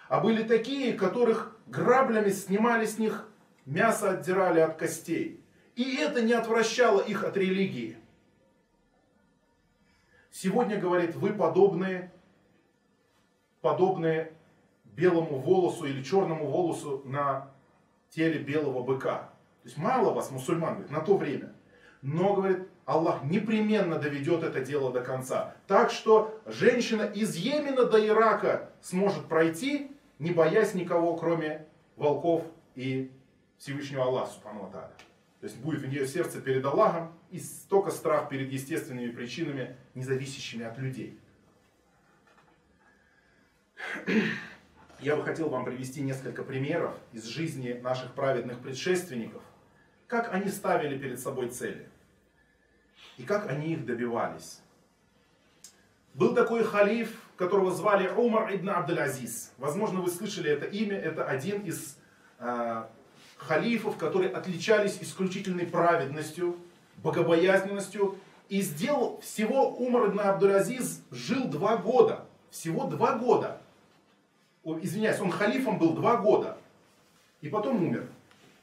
А 0.09 0.19
были 0.19 0.43
такие, 0.43 0.93
которых 0.93 1.55
граблями 1.67 2.29
снимали 2.29 2.85
с 2.85 2.97
них 2.97 3.27
мясо, 3.65 4.11
отдирали 4.11 4.59
от 4.59 4.77
костей. 4.77 5.39
И 5.75 5.95
это 5.95 6.21
не 6.21 6.33
отвращало 6.33 7.01
их 7.01 7.23
от 7.23 7.37
религии. 7.37 7.97
Сегодня, 10.31 10.79
говорит, 10.79 11.15
вы 11.15 11.31
подобные, 11.31 12.11
подобные 13.61 14.33
белому 14.83 15.39
волосу 15.39 15.85
или 15.85 16.03
черному 16.03 16.47
волосу 16.47 17.01
на 17.05 17.51
теле 18.09 18.39
белого 18.39 18.83
быка. 18.83 19.32
То 19.63 19.69
есть 19.69 19.77
мало 19.77 20.13
вас, 20.13 20.29
мусульман, 20.29 20.73
говорит, 20.73 20.91
на 20.91 20.99
то 20.99 21.15
время. 21.15 21.53
Но, 22.01 22.33
говорит, 22.33 22.67
Аллах 22.85 23.23
непременно 23.23 23.97
доведет 23.97 24.43
это 24.43 24.59
дело 24.59 24.91
до 24.91 25.01
конца. 25.01 25.55
Так 25.67 25.89
что 25.89 26.41
женщина 26.45 27.03
из 27.03 27.35
Йемена 27.37 27.85
до 27.85 28.05
Ирака 28.05 28.69
сможет 28.81 29.25
пройти, 29.27 29.89
не 30.19 30.31
боясь 30.31 30.73
никого, 30.73 31.15
кроме 31.15 31.65
волков 31.95 32.43
и 32.75 33.09
Всевышнего 33.57 34.03
Аллаха, 34.03 34.33
Субхану 34.33 34.69
То 34.69 34.89
есть 35.41 35.57
будет 35.59 35.81
в 35.81 35.87
нее 35.87 36.05
сердце 36.07 36.41
перед 36.41 36.65
Аллахом 36.65 37.13
и 37.31 37.41
только 37.69 37.89
страх 37.89 38.27
перед 38.27 38.51
естественными 38.51 39.11
причинами, 39.11 39.77
не 39.95 40.03
зависящими 40.03 40.65
от 40.65 40.77
людей. 40.77 41.17
Я 44.99 45.15
бы 45.15 45.23
хотел 45.23 45.47
вам 45.47 45.63
привести 45.63 46.01
несколько 46.01 46.43
примеров 46.43 46.93
из 47.13 47.23
жизни 47.25 47.73
наших 47.81 48.13
праведных 48.13 48.59
предшественников, 48.59 49.41
как 50.07 50.33
они 50.33 50.49
ставили 50.49 50.97
перед 50.97 51.19
собой 51.19 51.49
цели 51.49 51.87
и 53.17 53.23
как 53.23 53.49
они 53.49 53.73
их 53.73 53.85
добивались. 53.85 54.59
Был 56.13 56.35
такой 56.35 56.63
халиф, 56.63 57.09
которого 57.37 57.71
звали 57.71 58.07
Умар 58.07 58.53
ибн 58.53 58.69
Абдул-Азиз. 58.69 59.51
Возможно, 59.57 60.01
вы 60.01 60.11
слышали 60.11 60.51
это 60.51 60.65
имя. 60.65 60.95
Это 60.95 61.25
один 61.25 61.61
из 61.63 61.97
э, 62.39 62.83
халифов, 63.37 63.97
которые 63.97 64.29
отличались 64.31 64.99
исключительной 65.01 65.65
праведностью, 65.65 66.57
богобоязненностью. 66.97 68.17
И 68.49 68.61
сделал 68.61 69.19
всего 69.21 69.69
Умар 69.69 70.09
ибн 70.09 70.19
Абдул-Азиз 70.19 71.01
жил 71.09 71.45
два 71.45 71.77
года. 71.77 72.25
Всего 72.51 72.85
два 72.85 73.17
года. 73.17 73.59
О, 74.63 74.77
извиняюсь, 74.79 75.19
он 75.19 75.31
халифом 75.31 75.79
был 75.79 75.93
два 75.93 76.17
года. 76.17 76.57
И 77.41 77.49
потом 77.49 77.83
умер. 77.83 78.07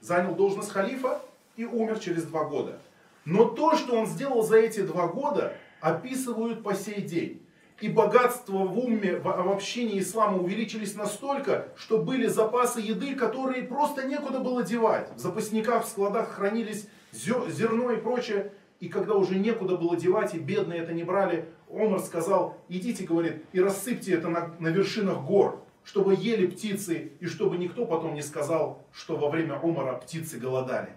Занял 0.00 0.36
должность 0.36 0.70
халифа 0.70 1.20
и 1.60 1.64
умер 1.66 1.98
через 1.98 2.24
два 2.24 2.44
года. 2.44 2.80
Но 3.26 3.44
то, 3.44 3.76
что 3.76 3.94
он 3.94 4.06
сделал 4.06 4.42
за 4.42 4.56
эти 4.56 4.80
два 4.80 5.08
года, 5.08 5.52
описывают 5.80 6.62
по 6.62 6.74
сей 6.74 7.02
день. 7.02 7.42
И 7.82 7.88
богатства 7.88 8.58
в 8.64 8.78
уме, 8.78 9.16
в, 9.16 9.28
общении 9.28 10.00
ислама 10.00 10.38
увеличились 10.38 10.94
настолько, 10.94 11.68
что 11.76 11.98
были 11.98 12.26
запасы 12.26 12.80
еды, 12.80 13.14
которые 13.14 13.64
просто 13.64 14.06
некуда 14.06 14.40
было 14.40 14.62
девать. 14.62 15.10
В 15.14 15.18
запасниках, 15.18 15.84
в 15.84 15.88
складах 15.88 16.30
хранились 16.30 16.88
зерно 17.12 17.90
и 17.90 17.96
прочее. 17.96 18.52
И 18.80 18.88
когда 18.88 19.14
уже 19.14 19.34
некуда 19.34 19.76
было 19.76 19.96
девать, 19.96 20.34
и 20.34 20.38
бедные 20.38 20.80
это 20.80 20.94
не 20.94 21.04
брали, 21.04 21.46
Омар 21.70 22.00
сказал, 22.00 22.56
идите, 22.70 23.04
говорит, 23.04 23.44
и 23.52 23.60
рассыпьте 23.60 24.14
это 24.14 24.28
на, 24.28 24.54
на 24.58 24.68
вершинах 24.68 25.20
гор, 25.22 25.62
чтобы 25.84 26.14
ели 26.14 26.46
птицы, 26.46 27.12
и 27.20 27.26
чтобы 27.26 27.58
никто 27.58 27.84
потом 27.84 28.14
не 28.14 28.22
сказал, 28.22 28.82
что 28.92 29.16
во 29.16 29.28
время 29.28 29.60
Омара 29.62 29.96
птицы 29.96 30.38
голодали. 30.38 30.88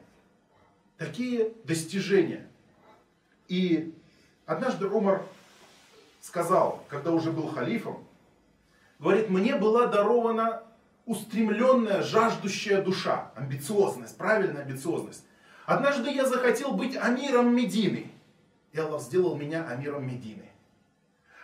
Такие 1.04 1.52
достижения. 1.66 2.48
И 3.50 3.94
однажды 4.46 4.88
Омар 4.88 5.22
сказал, 6.22 6.82
когда 6.88 7.12
уже 7.12 7.30
был 7.34 7.50
халифом, 7.50 8.08
говорит, 9.00 9.30
мне 9.30 9.58
была 9.58 9.88
дарована 9.88 10.64
устремленная, 11.06 12.04
жаждущая 12.04 12.82
душа, 12.82 13.34
амбициозность, 13.36 14.16
правильная 14.16 14.62
амбициозность. 14.62 15.26
Однажды 15.66 16.10
я 16.10 16.26
захотел 16.26 16.72
быть 16.72 16.96
амиром 16.96 17.54
Медины. 17.54 18.10
И 18.72 18.80
Аллах 18.80 19.02
сделал 19.02 19.36
меня 19.36 19.68
амиром 19.68 20.08
Медины. 20.08 20.50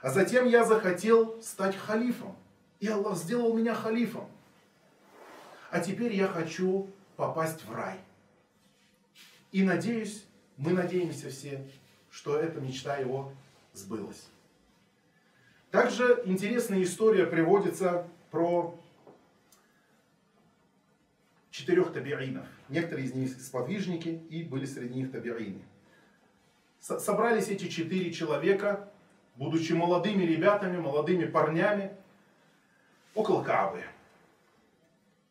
А 0.02 0.10
затем 0.10 0.48
я 0.48 0.63
захотел 0.63 1.41
стать 1.41 1.76
халифом. 1.76 2.34
И 2.80 2.88
Аллах 2.88 3.17
сделал 3.17 3.54
меня 3.54 3.76
халифом. 3.76 4.26
А 5.69 5.82
теперь 5.82 6.13
я 6.13 6.28
хочу 6.28 6.89
попасть 7.17 7.65
в 7.65 7.76
рай. 7.76 8.00
И 9.51 9.63
надеюсь, 9.63 10.25
мы 10.57 10.73
надеемся 10.73 11.29
все, 11.29 11.63
что 12.12 12.38
эта 12.38 12.59
мечта 12.59 12.97
его 12.97 13.31
сбылась. 13.73 14.27
Также 15.71 16.21
интересная 16.25 16.83
история 16.83 17.25
приводится 17.25 18.07
про 18.31 18.79
четырех 21.51 21.93
табиинов. 21.93 22.45
Некоторые 22.69 23.07
из 23.07 23.13
них 23.13 23.31
сподвижники 23.41 24.21
и 24.29 24.43
были 24.43 24.65
среди 24.65 24.95
них 24.95 25.12
табиины. 25.12 25.62
Собрались 26.79 27.49
эти 27.49 27.67
четыре 27.67 28.12
человека, 28.12 28.89
будучи 29.35 29.73
молодыми 29.73 30.23
ребятами, 30.23 30.77
молодыми 30.77 31.25
парнями, 31.25 31.91
около 33.13 33.43
Каабы. 33.43 33.83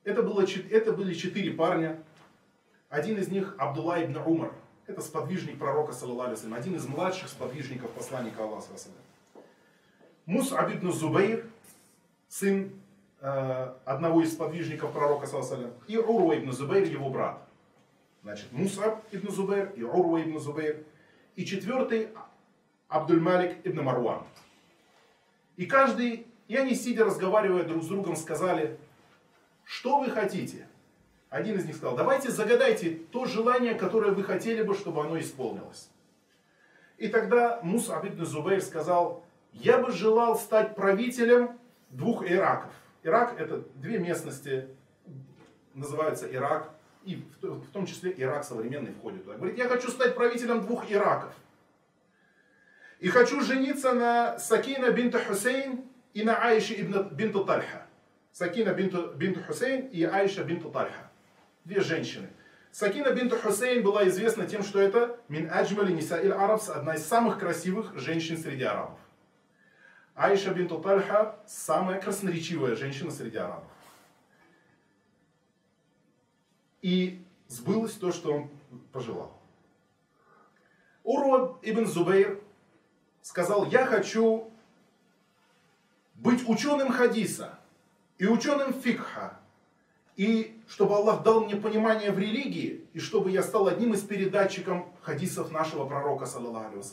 Это, 0.04 0.22
было, 0.22 0.44
это 0.70 0.92
были 0.92 1.14
четыре 1.14 1.52
парня. 1.52 2.02
Один 2.88 3.18
из 3.18 3.28
них 3.28 3.54
Абдулла 3.58 4.02
ибн 4.04 4.16
Умар. 4.18 4.52
Это 4.86 5.02
сподвижник 5.02 5.58
пророка, 5.58 5.92
саллаллаху 5.92 6.54
один 6.54 6.74
из 6.74 6.86
младших 6.86 7.28
сподвижников 7.28 7.90
посланника 7.90 8.42
Аллаха. 8.42 8.72
Мус'аб 10.26 10.74
ибн 10.74 10.92
Зубейр, 10.92 11.46
сын 12.28 12.72
Э, 13.20 13.74
одного 13.84 14.22
из 14.22 14.32
сподвижников 14.32 14.92
пророка, 14.92 15.26
саллаллаху 15.26 15.72
и 15.88 15.96
Урва 15.96 16.38
ибн 16.38 16.52
Зубейр, 16.52 16.86
его 16.86 17.10
брат. 17.10 17.42
Значит, 18.22 18.52
Мусаб 18.52 19.02
ибн 19.10 19.32
Зубейр 19.32 19.72
и 19.74 19.82
Урва 19.82 20.22
ибн 20.22 20.38
Зубейр. 20.38 20.84
И 21.34 21.44
четвертый 21.44 22.10
Абдуль 22.86 23.20
Малик 23.20 23.56
ибн 23.64 23.82
Марван. 23.82 24.22
И 25.56 25.66
каждый 25.66 26.28
И 26.46 26.56
они, 26.56 26.74
сидя, 26.74 27.04
разговаривая 27.04 27.64
друг 27.64 27.82
с 27.82 27.88
другом, 27.88 28.16
сказали, 28.16 28.78
что 29.64 29.98
вы 29.98 30.10
хотите? 30.10 30.66
Один 31.30 31.56
из 31.56 31.66
них 31.66 31.76
сказал, 31.76 31.96
давайте 31.96 32.30
загадайте 32.30 33.00
то 33.12 33.26
желание, 33.26 33.74
которое 33.74 34.12
вы 34.12 34.24
хотели 34.24 34.62
бы, 34.62 34.74
чтобы 34.74 35.02
оно 35.02 35.18
исполнилось. 35.18 35.90
И 36.96 37.08
тогда 37.08 37.60
Муса 37.62 38.00
ибн 38.02 38.24
Зубейр 38.24 38.62
сказал, 38.62 39.22
я 39.52 39.78
бы 39.78 39.92
желал 39.92 40.38
стать 40.38 40.74
правителем 40.74 41.58
двух 41.90 42.28
Ираков. 42.28 42.72
Ирак 43.02 43.38
это 43.38 43.62
две 43.76 43.98
местности, 43.98 44.68
называются 45.74 46.32
Ирак, 46.32 46.70
и 47.04 47.22
в 47.42 47.70
том 47.72 47.86
числе 47.86 48.12
Ирак 48.16 48.44
современный 48.44 48.92
входит 48.92 49.24
туда. 49.24 49.36
Говорит, 49.36 49.58
я 49.58 49.68
хочу 49.68 49.90
стать 49.90 50.14
правителем 50.14 50.62
двух 50.62 50.90
Ираков. 50.90 51.32
И 53.00 53.08
хочу 53.08 53.40
жениться 53.42 53.92
на 53.92 54.38
Сакина 54.38 54.90
бинта 54.90 55.18
Хусейн 55.20 55.84
и 56.14 56.24
на 56.24 56.36
Аише 56.42 56.74
ибн 56.80 57.08
бинту 57.12 57.44
Тальха. 57.44 57.86
Сакина 58.32 58.74
бинту, 58.74 59.12
бинту 59.14 59.40
Хусейн 59.42 59.86
и 59.86 60.02
Аиша 60.02 60.42
бинту 60.42 60.70
Тальха. 60.70 61.07
Две 61.68 61.82
женщины. 61.82 62.30
Сакина 62.72 63.10
бинту 63.10 63.36
Хусейн 63.36 63.82
была 63.82 64.08
известна 64.08 64.46
тем, 64.46 64.62
что 64.62 64.80
это 64.80 65.20
мин 65.28 65.50
аджмали 65.52 65.92
нисаиль 65.92 66.32
арабс, 66.32 66.70
одна 66.70 66.94
из 66.94 67.04
самых 67.04 67.38
красивых 67.38 67.94
женщин 67.98 68.38
среди 68.38 68.64
арабов. 68.64 68.98
Аиша 70.14 70.54
бинту 70.54 70.80
Тальха 70.80 71.38
самая 71.46 72.00
красноречивая 72.00 72.74
женщина 72.74 73.10
среди 73.10 73.36
арабов. 73.36 73.70
И 76.80 77.22
сбылось 77.48 77.92
то, 77.92 78.12
что 78.12 78.32
он 78.32 78.50
пожелал. 78.90 79.38
Урва 81.04 81.58
ибн 81.60 81.84
Зубейр 81.84 82.40
сказал, 83.20 83.66
я 83.66 83.84
хочу 83.84 84.50
быть 86.14 86.48
ученым 86.48 86.90
хадиса 86.90 87.58
и 88.16 88.26
ученым 88.26 88.72
фикха, 88.72 89.38
и 90.18 90.60
чтобы 90.68 90.96
Аллах 90.96 91.22
дал 91.22 91.44
мне 91.44 91.54
понимание 91.54 92.10
в 92.10 92.18
религии, 92.18 92.84
и 92.92 92.98
чтобы 92.98 93.30
я 93.30 93.40
стал 93.40 93.68
одним 93.68 93.94
из 93.94 94.02
передатчиков 94.02 94.84
хадисов 95.00 95.52
нашего 95.52 95.86
пророка, 95.86 96.26
саллаллаху 96.26 96.76
алейhi 96.76 96.84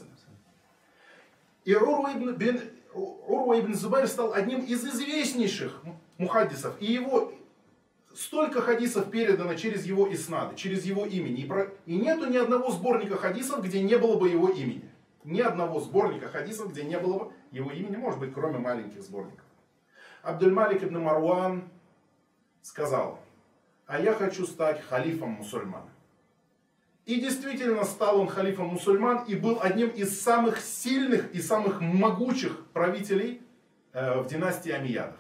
И 1.66 1.76
Урва 1.76 2.14
ибн, 2.14 2.36
бин, 2.36 2.62
Урва 2.94 3.60
ибн 3.60 3.74
Зубайр 3.74 4.08
стал 4.08 4.34
одним 4.34 4.62
из 4.62 4.86
известнейших 4.86 5.82
мухаддисов, 6.20 6.80
и 6.80 6.86
его 6.86 7.34
столько 8.16 8.62
хадисов 8.62 9.10
передано 9.10 9.56
через 9.56 9.86
его 9.86 10.14
иснады, 10.14 10.56
через 10.56 10.86
его 10.86 11.08
имени. 11.08 11.50
И, 11.88 11.96
нету 11.98 12.30
ни 12.30 12.38
одного 12.38 12.70
сборника 12.70 13.18
хадисов, 13.18 13.64
где 13.64 13.82
не 13.82 13.98
было 13.98 14.20
бы 14.20 14.30
его 14.30 14.50
имени. 14.50 14.88
Ни 15.24 15.42
одного 15.42 15.80
сборника 15.80 16.28
хадисов, 16.28 16.72
где 16.72 16.84
не 16.84 17.00
было 17.00 17.18
бы 17.18 17.32
его 17.52 17.72
имени, 17.72 17.96
может 17.96 18.20
быть, 18.20 18.36
кроме 18.36 18.60
маленьких 18.60 19.02
сборников. 19.02 19.44
Абдульмалик 20.22 20.84
ибн 20.84 21.00
Маруан 21.00 21.64
сказал, 22.66 23.20
а 23.86 24.02
я 24.02 24.14
хочу 24.14 24.48
стать 24.48 24.82
халифом 24.82 25.30
мусульман. 25.30 25.84
И 27.06 27.22
действительно 27.22 27.84
стал 27.84 28.20
он 28.20 28.28
халифом 28.28 28.70
мусульман 28.70 29.26
и 29.26 29.36
был 29.36 29.60
одним 29.62 29.90
из 29.90 30.20
самых 30.20 30.60
сильных 30.60 31.32
и 31.32 31.42
самых 31.42 31.80
могучих 31.80 32.66
правителей 32.74 33.44
э, 33.94 34.20
в 34.20 34.28
династии 34.28 34.72
Амиядов. 34.72 35.20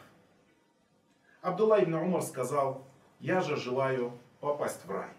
Абдулла 1.43 1.83
ибн 1.83 1.93
Умар 1.93 2.23
сказал, 2.23 2.87
я 3.19 3.41
же 3.41 3.57
желаю 3.57 4.11
попасть 4.39 4.83
в 4.83 4.89
рай. 4.89 5.11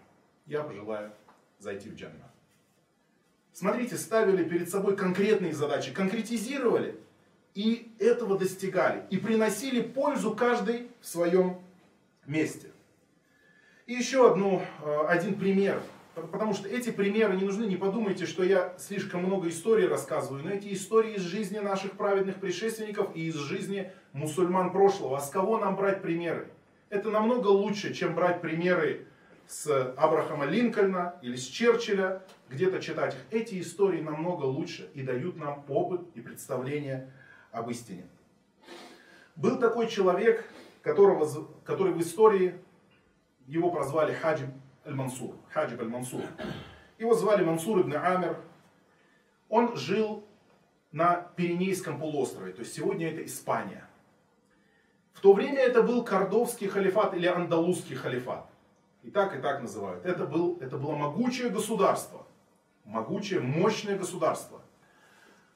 Я 0.45 0.69
желаю 0.69 1.13
зайти 1.59 1.89
в 1.89 1.95
джаннат. 1.95 2.31
Смотрите, 3.53 3.95
ставили 3.95 4.43
перед 4.43 4.69
собой 4.69 4.97
конкретные 4.97 5.53
задачи, 5.53 5.93
конкретизировали 5.93 6.99
и 7.55 7.95
этого 7.99 8.37
достигали. 8.37 9.05
И 9.09 9.17
приносили 9.17 9.81
пользу 9.81 10.35
каждый 10.35 10.91
в 10.99 11.07
своем 11.07 11.61
месте. 12.27 12.71
И 13.85 13.93
еще 13.93 14.29
одну, 14.29 14.61
э, 14.83 15.05
один 15.07 15.35
пример. 15.35 15.81
Потому 16.13 16.53
что 16.53 16.67
эти 16.67 16.89
примеры 16.89 17.35
не 17.35 17.43
нужны, 17.43 17.65
не 17.65 17.75
подумайте, 17.75 18.25
что 18.25 18.43
я 18.43 18.73
слишком 18.79 19.23
много 19.23 19.49
историй 19.49 19.87
рассказываю, 19.87 20.43
но 20.43 20.49
эти 20.49 20.73
истории 20.73 21.13
из 21.13 21.21
жизни 21.21 21.59
наших 21.59 21.91
праведных 21.91 22.37
предшественников 22.37 23.15
и 23.15 23.27
из 23.27 23.35
жизни 23.35 23.91
мусульман 24.13 24.71
прошлого. 24.71 25.17
А 25.17 25.21
с 25.21 25.29
кого 25.29 25.59
нам 25.59 25.75
брать 25.75 26.01
примеры? 26.01 26.49
Это 26.89 27.11
намного 27.11 27.47
лучше, 27.47 27.93
чем 27.93 28.15
брать 28.15 28.41
примеры 28.41 29.05
с 29.47 29.93
Абрахама 29.95 30.45
Линкольна 30.45 31.15
или 31.21 31.35
с 31.35 31.45
Черчилля, 31.45 32.23
где-то 32.49 32.81
читать 32.81 33.13
их. 33.13 33.19
Эти 33.29 33.61
истории 33.61 34.01
намного 34.01 34.45
лучше 34.45 34.89
и 34.93 35.03
дают 35.03 35.37
нам 35.37 35.63
опыт 35.67 36.01
и 36.15 36.21
представление 36.21 37.11
об 37.51 37.69
истине. 37.69 38.07
Был 39.35 39.59
такой 39.59 39.87
человек, 39.87 40.49
которого, 40.81 41.27
который 41.65 41.93
в 41.93 42.01
истории, 42.01 42.59
его 43.45 43.71
прозвали 43.71 44.13
Хаджиб 44.13 44.49
Аль-Мансур. 44.85 45.35
Хаджиб 45.49 45.81
Аль-Мансур. 45.81 46.23
Его 46.97 47.13
звали 47.13 47.43
Мансур 47.43 47.81
ибн 47.81 47.95
Амир. 47.95 48.37
Он 49.49 49.75
жил 49.77 50.25
на 50.91 51.15
Пиренейском 51.35 51.99
полуострове, 51.99 52.53
то 52.53 52.61
есть 52.61 52.73
сегодня 52.73 53.09
это 53.11 53.25
Испания. 53.25 53.87
В 55.13 55.21
то 55.21 55.33
время 55.33 55.59
это 55.59 55.81
был 55.83 56.03
Кордовский 56.03 56.67
халифат 56.67 57.13
или 57.13 57.27
Андалузский 57.27 57.95
халифат. 57.95 58.47
И 59.03 59.09
так, 59.09 59.35
и 59.37 59.41
так 59.41 59.61
называют. 59.61 60.05
Это, 60.05 60.25
был, 60.25 60.57
это 60.59 60.77
было 60.77 60.95
могучее 60.95 61.49
государство. 61.49 62.25
Могучее, 62.83 63.39
мощное 63.39 63.97
государство. 63.97 64.61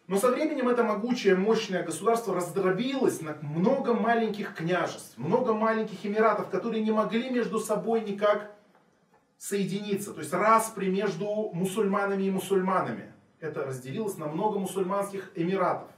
Но 0.08 0.18
со 0.18 0.30
временем 0.30 0.68
это 0.68 0.84
могучее, 0.84 1.36
мощное 1.36 1.84
государство 1.84 2.36
раздробилось 2.36 3.22
на 3.22 3.38
много 3.42 3.94
маленьких 3.94 4.56
княжеств, 4.56 5.18
много 5.18 5.54
маленьких 5.54 6.06
эмиратов, 6.06 6.50
которые 6.50 6.84
не 6.84 6.92
могли 6.92 7.30
между 7.30 7.60
собой 7.60 8.02
никак 8.02 8.52
соединиться. 9.38 10.14
То 10.14 10.20
есть 10.20 10.34
распри 10.34 10.88
между 10.88 11.52
мусульманами 11.54 12.24
и 12.24 12.32
мусульманами. 12.32 13.12
Это 13.40 13.66
разделилось 13.66 14.18
на 14.18 14.28
много 14.28 14.60
мусульманских 14.60 15.32
эмиратов. 15.36 15.90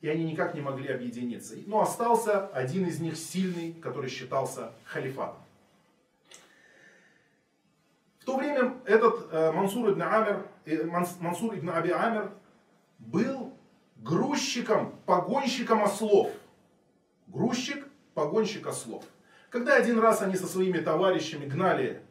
И 0.00 0.08
они 0.08 0.24
никак 0.24 0.54
не 0.54 0.60
могли 0.60 0.92
объединиться. 0.92 1.54
Но 1.66 1.80
остался 1.80 2.48
один 2.48 2.86
из 2.86 3.00
них 3.00 3.16
сильный, 3.16 3.72
который 3.74 4.10
считался 4.10 4.72
халифатом. 4.84 5.40
В 8.18 8.24
то 8.24 8.36
время 8.36 8.74
этот 8.84 9.32
э, 9.32 9.52
Мансур 9.52 9.92
ибн 9.92 10.02
Амир, 10.02 10.46
э, 10.64 10.84
Мансур 10.84 11.54
ибн 11.54 11.70
Аби 11.70 11.90
Амир 11.90 12.30
был 12.98 13.52
грузчиком, 13.96 14.94
погонщиком 15.06 15.82
ослов. 15.82 16.30
Грузчик, 17.26 17.86
погонщик 18.14 18.66
ослов. 18.66 19.04
Когда 19.50 19.76
один 19.76 19.98
раз 19.98 20.22
они 20.22 20.36
со 20.36 20.46
своими 20.46 20.78
товарищами 20.78 21.46
гнали, 21.46 22.02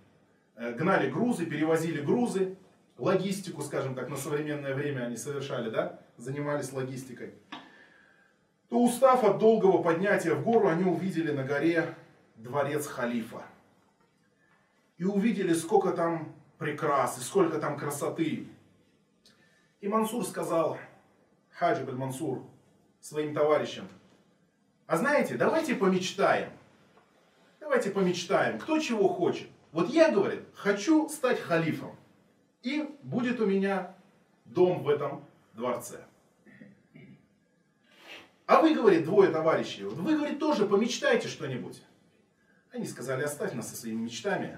э, 0.55 0.73
гнали 0.73 1.09
грузы, 1.09 1.45
перевозили 1.45 2.01
грузы, 2.01 2.57
логистику, 2.97 3.61
скажем 3.61 3.95
так, 3.95 4.09
на 4.09 4.17
современное 4.17 4.73
время 4.73 5.03
они 5.03 5.17
совершали, 5.17 5.69
да, 5.69 5.99
занимались 6.17 6.71
логистикой, 6.71 7.33
то 8.69 8.81
устав 8.81 9.23
от 9.23 9.37
долгого 9.37 9.81
поднятия 9.83 10.33
в 10.33 10.43
гору, 10.43 10.69
они 10.69 10.83
увидели 10.83 11.31
на 11.31 11.43
горе 11.43 11.95
дворец 12.35 12.87
халифа. 12.87 13.43
И 14.97 15.03
увидели, 15.03 15.53
сколько 15.53 15.91
там 15.91 16.33
прекрас, 16.57 17.17
и 17.17 17.21
сколько 17.21 17.59
там 17.59 17.77
красоты. 17.77 18.47
И 19.85 19.87
Мансур 19.87 20.25
сказал, 20.25 20.79
Хаджиб 21.51 21.93
мансур 21.93 22.41
своим 23.01 23.35
товарищам, 23.35 23.87
а 24.87 24.97
знаете, 24.97 25.35
давайте 25.35 25.75
помечтаем. 25.75 26.49
Давайте 27.59 27.91
помечтаем, 27.91 28.57
кто 28.57 28.79
чего 28.79 29.07
хочет. 29.07 29.47
Вот 29.71 29.91
я, 29.91 30.09
говорит, 30.09 30.41
хочу 30.55 31.07
стать 31.07 31.39
халифом. 31.39 31.95
И 32.63 32.97
будет 33.03 33.39
у 33.39 33.45
меня 33.45 33.95
дом 34.45 34.81
в 34.81 34.89
этом 34.89 35.23
дворце. 35.53 36.03
А 38.47 38.61
вы, 38.61 38.73
говорит, 38.73 39.05
двое 39.05 39.29
товарищей, 39.29 39.83
вы, 39.83 40.15
говорит, 40.15 40.39
тоже 40.39 40.65
помечтайте 40.65 41.27
что-нибудь. 41.27 41.83
Они 42.71 42.88
сказали, 42.88 43.21
оставь 43.21 43.53
нас 43.53 43.69
со 43.69 43.75
своими 43.75 44.01
мечтами. 44.01 44.57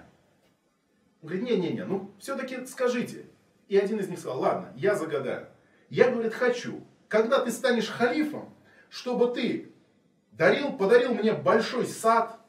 Он 1.22 1.28
говорит, 1.28 1.44
не-не-не, 1.44 1.84
ну 1.84 2.14
все-таки 2.18 2.66
скажите, 2.66 3.26
и 3.68 3.78
один 3.78 4.00
из 4.00 4.08
них 4.10 4.20
сказал, 4.20 4.40
ладно, 4.40 4.72
я 4.76 4.96
загадаю. 4.96 5.48
Я, 5.90 6.10
говорит, 6.10 6.34
хочу, 6.34 6.84
когда 7.08 7.40
ты 7.40 7.52
станешь 7.52 7.90
халифом, 7.90 8.54
чтобы 8.90 9.34
ты 9.34 9.72
дарил, 10.32 10.74
подарил 10.74 11.14
мне 11.14 11.34
большой 11.34 11.86
сад 11.86 12.40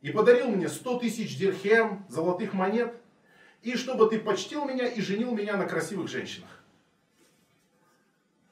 и 0.00 0.10
подарил 0.10 0.48
мне 0.48 0.68
100 0.68 0.98
тысяч 0.98 1.36
дирхем, 1.38 2.04
золотых 2.08 2.52
монет, 2.54 2.94
и 3.62 3.76
чтобы 3.76 4.08
ты 4.08 4.18
почтил 4.18 4.64
меня 4.64 4.86
и 4.86 5.00
женил 5.00 5.34
меня 5.34 5.56
на 5.56 5.66
красивых 5.66 6.08
женщинах. 6.08 6.50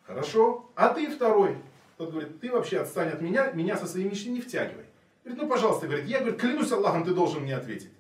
Хорошо. 0.03 0.71
А 0.75 0.93
ты 0.93 1.11
второй. 1.11 1.57
Тот 1.97 2.11
говорит, 2.11 2.41
ты 2.41 2.51
вообще 2.51 2.81
отстань 2.81 3.11
от 3.11 3.21
меня, 3.21 3.53
меня 3.53 3.77
со 3.77 3.87
своей 3.87 4.09
мечтой 4.09 4.33
не 4.33 4.41
втягивай. 4.41 4.85
Говорит, 5.23 5.43
ну 5.43 5.49
пожалуйста, 5.49 5.87
говорит, 5.87 6.07
я 6.07 6.19
говорит, 6.19 6.41
клянусь 6.41 6.73
Аллахом, 6.73 7.05
ты 7.05 7.15
должен 7.15 7.43
мне 7.43 7.57
ответить. 7.57 7.93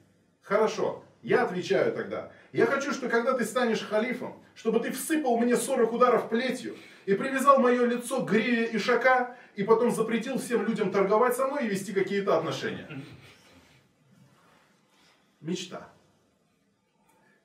Хорошо. 0.43 1.04
Я 1.25 1.45
отвечаю 1.45 1.91
тогда, 1.95 2.31
я 2.53 2.67
хочу, 2.67 2.93
что 2.93 3.09
когда 3.09 3.33
ты 3.33 3.47
станешь 3.47 3.81
халифом, 3.81 4.39
чтобы 4.55 4.79
ты 4.81 4.93
всыпал 4.93 5.39
мне 5.39 5.57
40 5.57 5.91
ударов 5.91 6.29
плетью 6.29 6.77
и 7.07 7.15
привязал 7.15 7.59
мое 7.59 7.87
лицо 7.87 8.23
к 8.23 8.31
гриве 8.31 8.77
ишака, 8.77 9.35
и 9.57 9.63
потом 9.63 9.91
запретил 9.91 10.39
всем 10.39 10.67
людям 10.67 10.91
торговать 10.93 11.35
со 11.35 11.47
мной 11.47 11.65
и 11.65 11.69
вести 11.69 11.95
какие-то 11.95 12.37
отношения. 12.37 12.87
Мечта. 15.41 15.89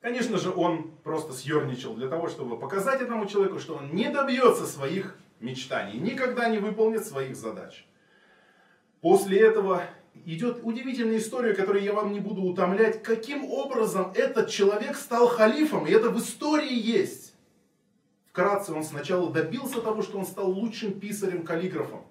Конечно 0.02 0.36
же, 0.36 0.50
он 0.50 0.90
просто 1.02 1.32
съерничал 1.32 1.94
для 1.94 2.08
того, 2.08 2.28
чтобы 2.28 2.58
показать 2.58 3.00
этому 3.00 3.24
человеку, 3.24 3.58
что 3.58 3.76
он 3.76 3.94
не 3.94 4.10
добьется 4.10 4.66
своих 4.66 5.16
мечтаний, 5.40 5.98
никогда 5.98 6.50
не 6.50 6.58
выполнит 6.58 7.06
своих 7.06 7.34
задач. 7.34 7.86
После 9.00 9.40
этого 9.40 9.82
идет 10.24 10.60
удивительная 10.62 11.18
история, 11.18 11.54
которую 11.54 11.84
я 11.84 11.92
вам 11.92 12.12
не 12.12 12.20
буду 12.20 12.42
утомлять, 12.42 13.02
каким 13.02 13.44
образом 13.44 14.12
этот 14.14 14.48
человек 14.48 14.96
стал 14.96 15.28
халифом, 15.28 15.86
и 15.86 15.92
это 15.92 16.10
в 16.10 16.18
истории 16.18 16.74
есть. 16.74 17.34
Вкратце, 18.30 18.72
он 18.72 18.84
сначала 18.84 19.30
добился 19.30 19.80
того, 19.80 20.02
что 20.02 20.18
он 20.18 20.24
стал 20.24 20.50
лучшим 20.50 20.92
писарем-каллиграфом. 20.92 22.04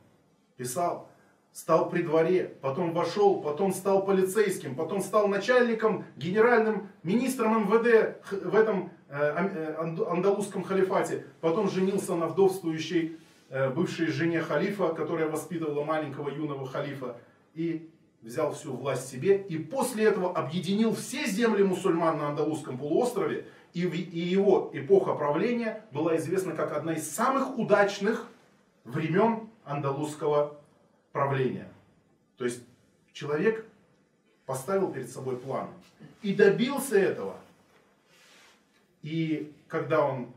Писал, 0.57 1.09
стал 1.53 1.89
при 1.89 2.01
дворе, 2.01 2.55
потом 2.61 2.93
вошел, 2.93 3.41
потом 3.41 3.73
стал 3.73 4.05
полицейским, 4.05 4.75
потом 4.75 5.01
стал 5.01 5.27
начальником, 5.27 6.05
генеральным 6.17 6.89
министром 7.03 7.63
МВД 7.63 8.21
в 8.31 8.55
этом 8.55 8.91
э, 9.07 9.17
э, 9.17 9.75
андалузском 10.09 10.63
халифате, 10.63 11.25
потом 11.39 11.69
женился 11.69 12.15
на 12.15 12.27
вдовствующей 12.27 13.17
э, 13.49 13.69
бывшей 13.69 14.07
жене 14.07 14.41
халифа, 14.41 14.89
которая 14.89 15.29
воспитывала 15.29 15.85
маленького 15.85 16.29
юного 16.29 16.67
халифа, 16.67 17.15
и 17.53 17.89
взял 18.21 18.53
всю 18.53 18.73
власть 18.73 19.09
себе, 19.09 19.37
и 19.37 19.57
после 19.57 20.05
этого 20.05 20.35
объединил 20.35 20.93
все 20.93 21.25
земли 21.25 21.63
мусульман 21.63 22.17
на 22.17 22.29
Андалузском 22.29 22.77
полуострове, 22.77 23.47
и, 23.73 23.79
его 23.79 24.71
эпоха 24.73 25.13
правления 25.13 25.85
была 25.91 26.17
известна 26.17 26.53
как 26.53 26.73
одна 26.73 26.93
из 26.93 27.09
самых 27.09 27.57
удачных 27.57 28.27
времен 28.83 29.47
андалузского 29.63 30.59
правления. 31.11 31.71
То 32.37 32.45
есть 32.45 32.61
человек 33.13 33.65
поставил 34.45 34.91
перед 34.91 35.09
собой 35.11 35.37
план 35.37 35.67
и 36.23 36.33
добился 36.33 36.97
этого. 36.97 37.35
И 39.03 39.53
когда 39.67 40.03
он 40.03 40.33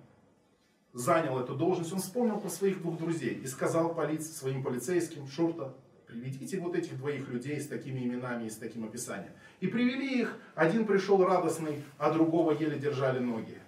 занял 0.93 1.39
эту 1.39 1.55
должность, 1.55 1.93
он 1.93 2.01
вспомнил 2.01 2.39
про 2.39 2.51
своих 2.51 2.83
двух 2.83 2.99
друзей 2.99 3.35
и 3.35 3.47
сказал 3.47 3.95
полиции, 3.95 4.31
своим 4.31 4.63
полицейским, 4.63 5.27
шурта, 5.27 5.73
приведите 6.13 6.59
вот 6.59 6.77
этих 6.77 6.99
двоих 6.99 7.29
людей 7.29 7.61
с 7.61 7.67
такими 7.67 8.01
именами 8.01 8.47
и 8.47 8.51
с 8.51 8.57
таким 8.57 8.85
описанием. 8.85 9.33
И 9.61 9.67
привели 9.67 10.21
их, 10.21 10.37
один 10.55 10.85
пришел 10.87 11.25
радостный, 11.25 11.83
а 11.99 12.13
другого 12.13 12.53
еле 12.53 12.79
держали 12.79 13.19
ноги. 13.19 13.59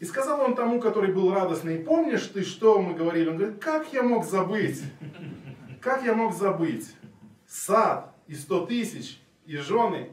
И 0.00 0.04
сказал 0.04 0.40
он 0.40 0.54
тому, 0.54 0.80
который 0.80 1.12
был 1.12 1.32
радостный, 1.32 1.78
помнишь 1.78 2.26
ты, 2.28 2.42
что 2.42 2.80
мы 2.80 2.94
говорили? 2.94 3.28
Он 3.28 3.36
говорит, 3.36 3.62
как 3.62 3.92
я 3.92 4.02
мог 4.02 4.24
забыть? 4.24 4.82
Как 5.80 6.02
я 6.02 6.14
мог 6.14 6.34
забыть? 6.34 6.94
Сад 7.46 8.14
и 8.26 8.34
сто 8.34 8.66
тысяч, 8.66 9.20
и 9.46 9.56
жены. 9.56 10.10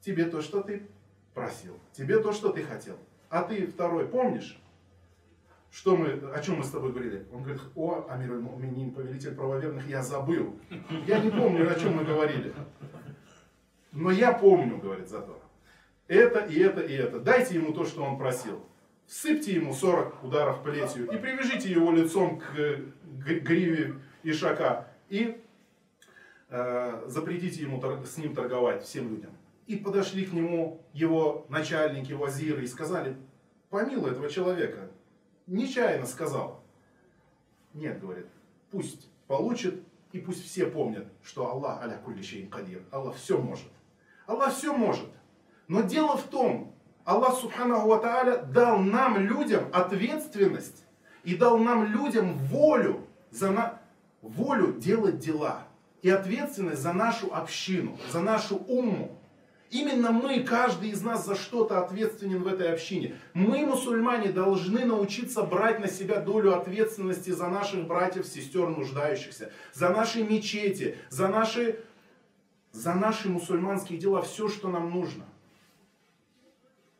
Тебе 0.00 0.24
то, 0.26 0.40
что 0.40 0.62
ты 0.62 0.86
просил. 1.34 1.78
Тебе 1.92 2.18
то, 2.18 2.32
что 2.32 2.50
ты 2.50 2.62
хотел. 2.62 2.96
А 3.28 3.42
ты 3.42 3.66
второй 3.66 4.06
помнишь? 4.06 4.58
Что 5.74 5.96
мы, 5.96 6.12
о 6.32 6.40
чем 6.40 6.58
мы 6.58 6.64
с 6.64 6.70
тобой 6.70 6.92
говорили? 6.92 7.26
Он 7.32 7.42
говорит, 7.42 7.60
о, 7.74 8.06
Амир 8.08 8.34
Муминин, 8.34 8.92
повелитель 8.92 9.34
правоверных, 9.34 9.88
я 9.88 10.04
забыл. 10.04 10.54
Я 11.04 11.18
не 11.18 11.30
помню, 11.30 11.68
о 11.68 11.74
чем 11.74 11.96
мы 11.96 12.04
говорили. 12.04 12.54
Но 13.90 14.12
я 14.12 14.32
помню, 14.32 14.78
говорит 14.78 15.08
зато. 15.08 15.42
Это 16.06 16.44
и 16.44 16.60
это 16.60 16.80
и 16.80 16.94
это. 16.94 17.18
Дайте 17.18 17.56
ему 17.56 17.72
то, 17.72 17.84
что 17.84 18.04
он 18.04 18.18
просил. 18.18 18.64
Всыпьте 19.08 19.54
ему 19.54 19.74
40 19.74 20.22
ударов 20.22 20.62
плетью 20.62 21.10
и 21.10 21.18
привяжите 21.18 21.68
его 21.68 21.90
лицом 21.90 22.38
к 22.38 22.44
гриве 23.24 23.96
ишака 24.22 24.86
и 25.08 25.42
э, 26.50 27.02
запретите 27.08 27.62
ему 27.62 27.82
с 28.04 28.16
ним 28.16 28.32
торговать 28.32 28.84
всем 28.84 29.10
людям. 29.10 29.32
И 29.66 29.74
подошли 29.74 30.24
к 30.24 30.32
нему 30.32 30.80
его 30.92 31.46
начальники, 31.48 32.12
вазиры 32.12 32.62
и 32.62 32.68
сказали, 32.68 33.16
помилуй 33.70 34.12
этого 34.12 34.30
человека, 34.30 34.88
нечаянно 35.46 36.06
сказал. 36.06 36.62
Нет, 37.72 38.00
говорит, 38.00 38.26
пусть 38.70 39.08
получит, 39.26 39.82
и 40.12 40.20
пусть 40.20 40.44
все 40.44 40.66
помнят, 40.66 41.06
что 41.22 41.50
Аллах 41.50 41.82
аля 41.82 41.98
кулли 42.04 42.46
кадир. 42.46 42.82
Аллах 42.92 43.16
все 43.16 43.36
может. 43.36 43.68
Аллах 44.26 44.54
все 44.54 44.72
может. 44.72 45.08
Но 45.66 45.82
дело 45.82 46.16
в 46.16 46.22
том, 46.24 46.72
Аллах 47.04 47.34
Субханаху 47.34 47.88
Ва 47.88 48.36
дал 48.52 48.78
нам, 48.78 49.18
людям, 49.18 49.68
ответственность 49.72 50.84
и 51.24 51.36
дал 51.36 51.58
нам, 51.58 51.84
людям, 51.86 52.38
волю, 52.38 53.06
за 53.30 53.50
на... 53.50 53.80
волю 54.22 54.74
делать 54.74 55.18
дела 55.18 55.64
и 56.02 56.10
ответственность 56.10 56.80
за 56.80 56.92
нашу 56.92 57.34
общину, 57.34 57.98
за 58.12 58.20
нашу 58.20 58.56
умму. 58.56 59.18
Именно 59.70 60.12
мы, 60.12 60.40
каждый 60.44 60.90
из 60.90 61.02
нас 61.02 61.26
за 61.26 61.34
что-то 61.34 61.80
ответственен 61.80 62.42
в 62.42 62.46
этой 62.46 62.72
общине. 62.72 63.16
Мы, 63.32 63.66
мусульмане, 63.66 64.30
должны 64.30 64.84
научиться 64.84 65.42
брать 65.42 65.80
на 65.80 65.88
себя 65.88 66.20
долю 66.20 66.56
ответственности 66.56 67.30
за 67.30 67.48
наших 67.48 67.86
братьев, 67.86 68.26
сестер 68.26 68.68
нуждающихся, 68.68 69.50
за 69.72 69.88
наши 69.88 70.22
мечети, 70.22 70.96
за 71.08 71.28
наши, 71.28 71.80
за 72.72 72.94
наши 72.94 73.28
мусульманские 73.28 73.98
дела, 73.98 74.22
все, 74.22 74.48
что 74.48 74.68
нам 74.68 74.90
нужно. 74.90 75.24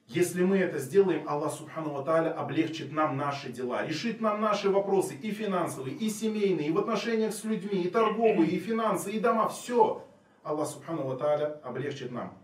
Если 0.08 0.44
мы 0.44 0.58
это 0.58 0.78
сделаем, 0.78 1.28
Аллах 1.28 1.52
Субхану 1.52 1.90
Ва 1.90 2.30
облегчит 2.30 2.92
нам 2.92 3.16
наши 3.16 3.50
дела, 3.50 3.86
решит 3.86 4.20
нам 4.20 4.40
наши 4.40 4.68
вопросы 4.68 5.14
и 5.14 5.30
финансовые, 5.30 5.96
и 5.96 6.10
семейные, 6.10 6.68
и 6.68 6.72
в 6.72 6.78
отношениях 6.78 7.32
с 7.32 7.44
людьми, 7.44 7.82
и 7.82 7.88
торговые, 7.88 8.50
и 8.50 8.58
финансы, 8.58 9.12
и 9.12 9.20
дома, 9.20 9.48
все. 9.48 10.04
Аллах 10.42 10.68
Субхану 10.68 11.04
Ва 11.04 11.60
облегчит 11.62 12.12
нам. 12.12 12.36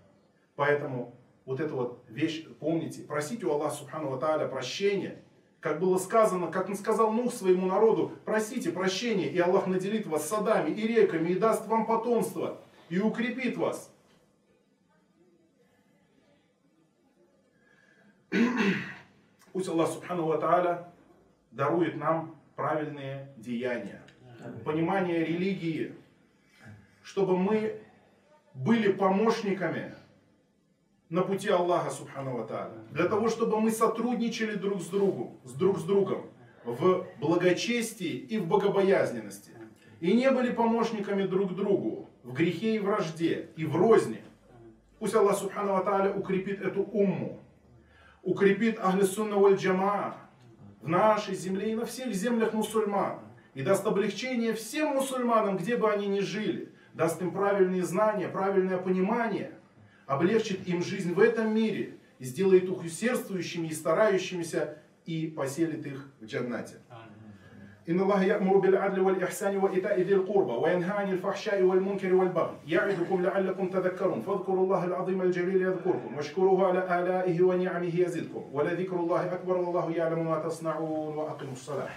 Поэтому 0.61 1.17
вот 1.47 1.59
эту 1.59 1.75
вот 1.75 2.05
вещь 2.07 2.47
помните, 2.59 3.01
просите 3.05 3.47
у 3.47 3.53
Аллаха 3.53 3.77
Субхану 3.77 4.19
Тааля 4.19 4.47
прощения, 4.47 5.23
как 5.59 5.81
было 5.81 5.97
сказано, 5.97 6.53
как 6.53 6.69
он 6.69 6.77
сказал 6.77 7.11
Нух 7.15 7.33
своему 7.33 7.67
народу, 7.67 8.13
просите 8.27 8.71
прощения, 8.71 9.31
и 9.31 9.39
Аллах 9.39 9.67
наделит 9.67 10.07
вас 10.07 10.29
садами 10.29 10.69
и 10.69 10.87
реками, 10.87 11.31
и 11.31 11.39
даст 11.39 11.67
вам 11.67 11.87
потомство, 11.87 12.61
и 12.91 12.99
укрепит 12.99 13.57
вас. 13.57 13.91
Пусть 19.55 19.69
Аллах 19.71 19.89
Субхану 19.89 20.39
Тааля 20.39 20.93
дарует 21.53 21.97
нам 21.97 22.37
правильные 22.55 23.33
деяния, 23.39 24.03
понимание 24.67 25.25
религии, 25.25 25.95
чтобы 27.03 27.39
мы 27.39 27.81
были 28.53 28.93
помощниками 28.93 29.95
на 31.11 31.23
пути 31.23 31.49
Аллаха 31.49 31.91
Субхану 31.91 32.47
Тааля. 32.47 32.85
Для 32.93 33.09
того, 33.09 33.29
чтобы 33.29 33.61
мы 33.61 33.71
сотрудничали 33.73 34.55
друг 34.55 34.81
с 34.81 34.87
другом, 34.87 35.39
с 35.45 35.53
друг 35.53 35.79
с 35.79 35.83
другом 35.83 36.27
в 36.65 37.05
благочестии 37.19 38.17
и 38.17 38.39
в 38.39 38.47
богобоязненности. 38.47 39.51
И 40.01 40.13
не 40.13 40.31
были 40.31 40.53
помощниками 40.53 41.25
друг 41.25 41.55
другу 41.55 42.09
в 42.23 42.33
грехе 42.33 42.77
и 42.77 42.79
вражде, 42.79 43.51
и 43.57 43.65
в 43.65 43.77
розни. 43.77 44.23
Пусть 44.99 45.15
Аллах 45.15 45.37
سبحانه 45.37 45.83
وتعالى 45.85 46.12
укрепит 46.13 46.63
эту 46.63 46.83
умму, 46.83 47.41
укрепит 48.23 48.79
أهل 48.78 49.03
السنة 49.03 49.37
والجماعة 49.37 50.16
в 50.81 50.89
нашей 50.89 51.35
земле 51.35 51.73
и 51.73 51.75
на 51.75 51.87
всех 51.87 52.15
землях 52.15 52.53
мусульман. 52.53 53.19
И 53.55 53.63
даст 53.63 53.85
облегчение 53.85 54.55
всем 54.55 54.95
мусульманам, 54.95 55.57
где 55.57 55.77
бы 55.77 55.91
они 55.91 56.07
ни 56.07 56.21
жили. 56.21 56.73
Даст 56.95 57.21
им 57.21 57.33
правильные 57.33 57.83
знания, 57.83 58.29
правильное 58.29 58.79
понимание. 58.79 59.53
Облегчит 60.10 60.68
им 60.68 60.84
жизнь 60.84 61.14
в 61.14 61.20
этом 61.20 61.53
мире. 61.53 61.97
И 62.20 62.26
сделает 62.26 62.64
их 62.64 62.84
усердствующими 62.84 63.68
и 63.68 63.74
старающимися. 63.74 64.78
И 65.06 65.28
поселит 65.28 65.86
их 65.86 66.08
в 66.20 66.26
джаннате. 66.26 66.78
إن 67.89 67.99
الله 67.99 68.24
يأمر 68.24 68.58
بالعدل 68.58 68.99
والإحسان 68.99 69.58
وإيتاء 69.58 70.01
ذي 70.01 70.14
القربى 70.14 70.51
وينهى 70.51 70.91
عن 70.91 71.12
الفحشاء 71.12 71.62
والمنكر 71.62 72.14
والبغي 72.14 72.56
يعظكم 72.68 73.22
لعلكم 73.22 73.70
تذكرون 73.70 74.22
فاذكروا 74.22 74.64
الله 74.64 74.86
العظيم 74.86 75.22
الجليل 75.22 75.62
يذكركم 75.62 76.16
واشكروه 76.18 76.68
على 76.68 76.99
آلائه 76.99 77.41
ونعمه 77.41 77.99
يزدكم 77.99 78.43
ولذكر 78.53 78.95
الله 78.95 79.34
أكبر 79.34 79.58
والله 79.58 79.91
يعلم 79.91 80.26
ما 80.26 80.39
تصنعون 80.39 81.18
وأقيموا 81.18 81.53
الصلاة 81.53 81.88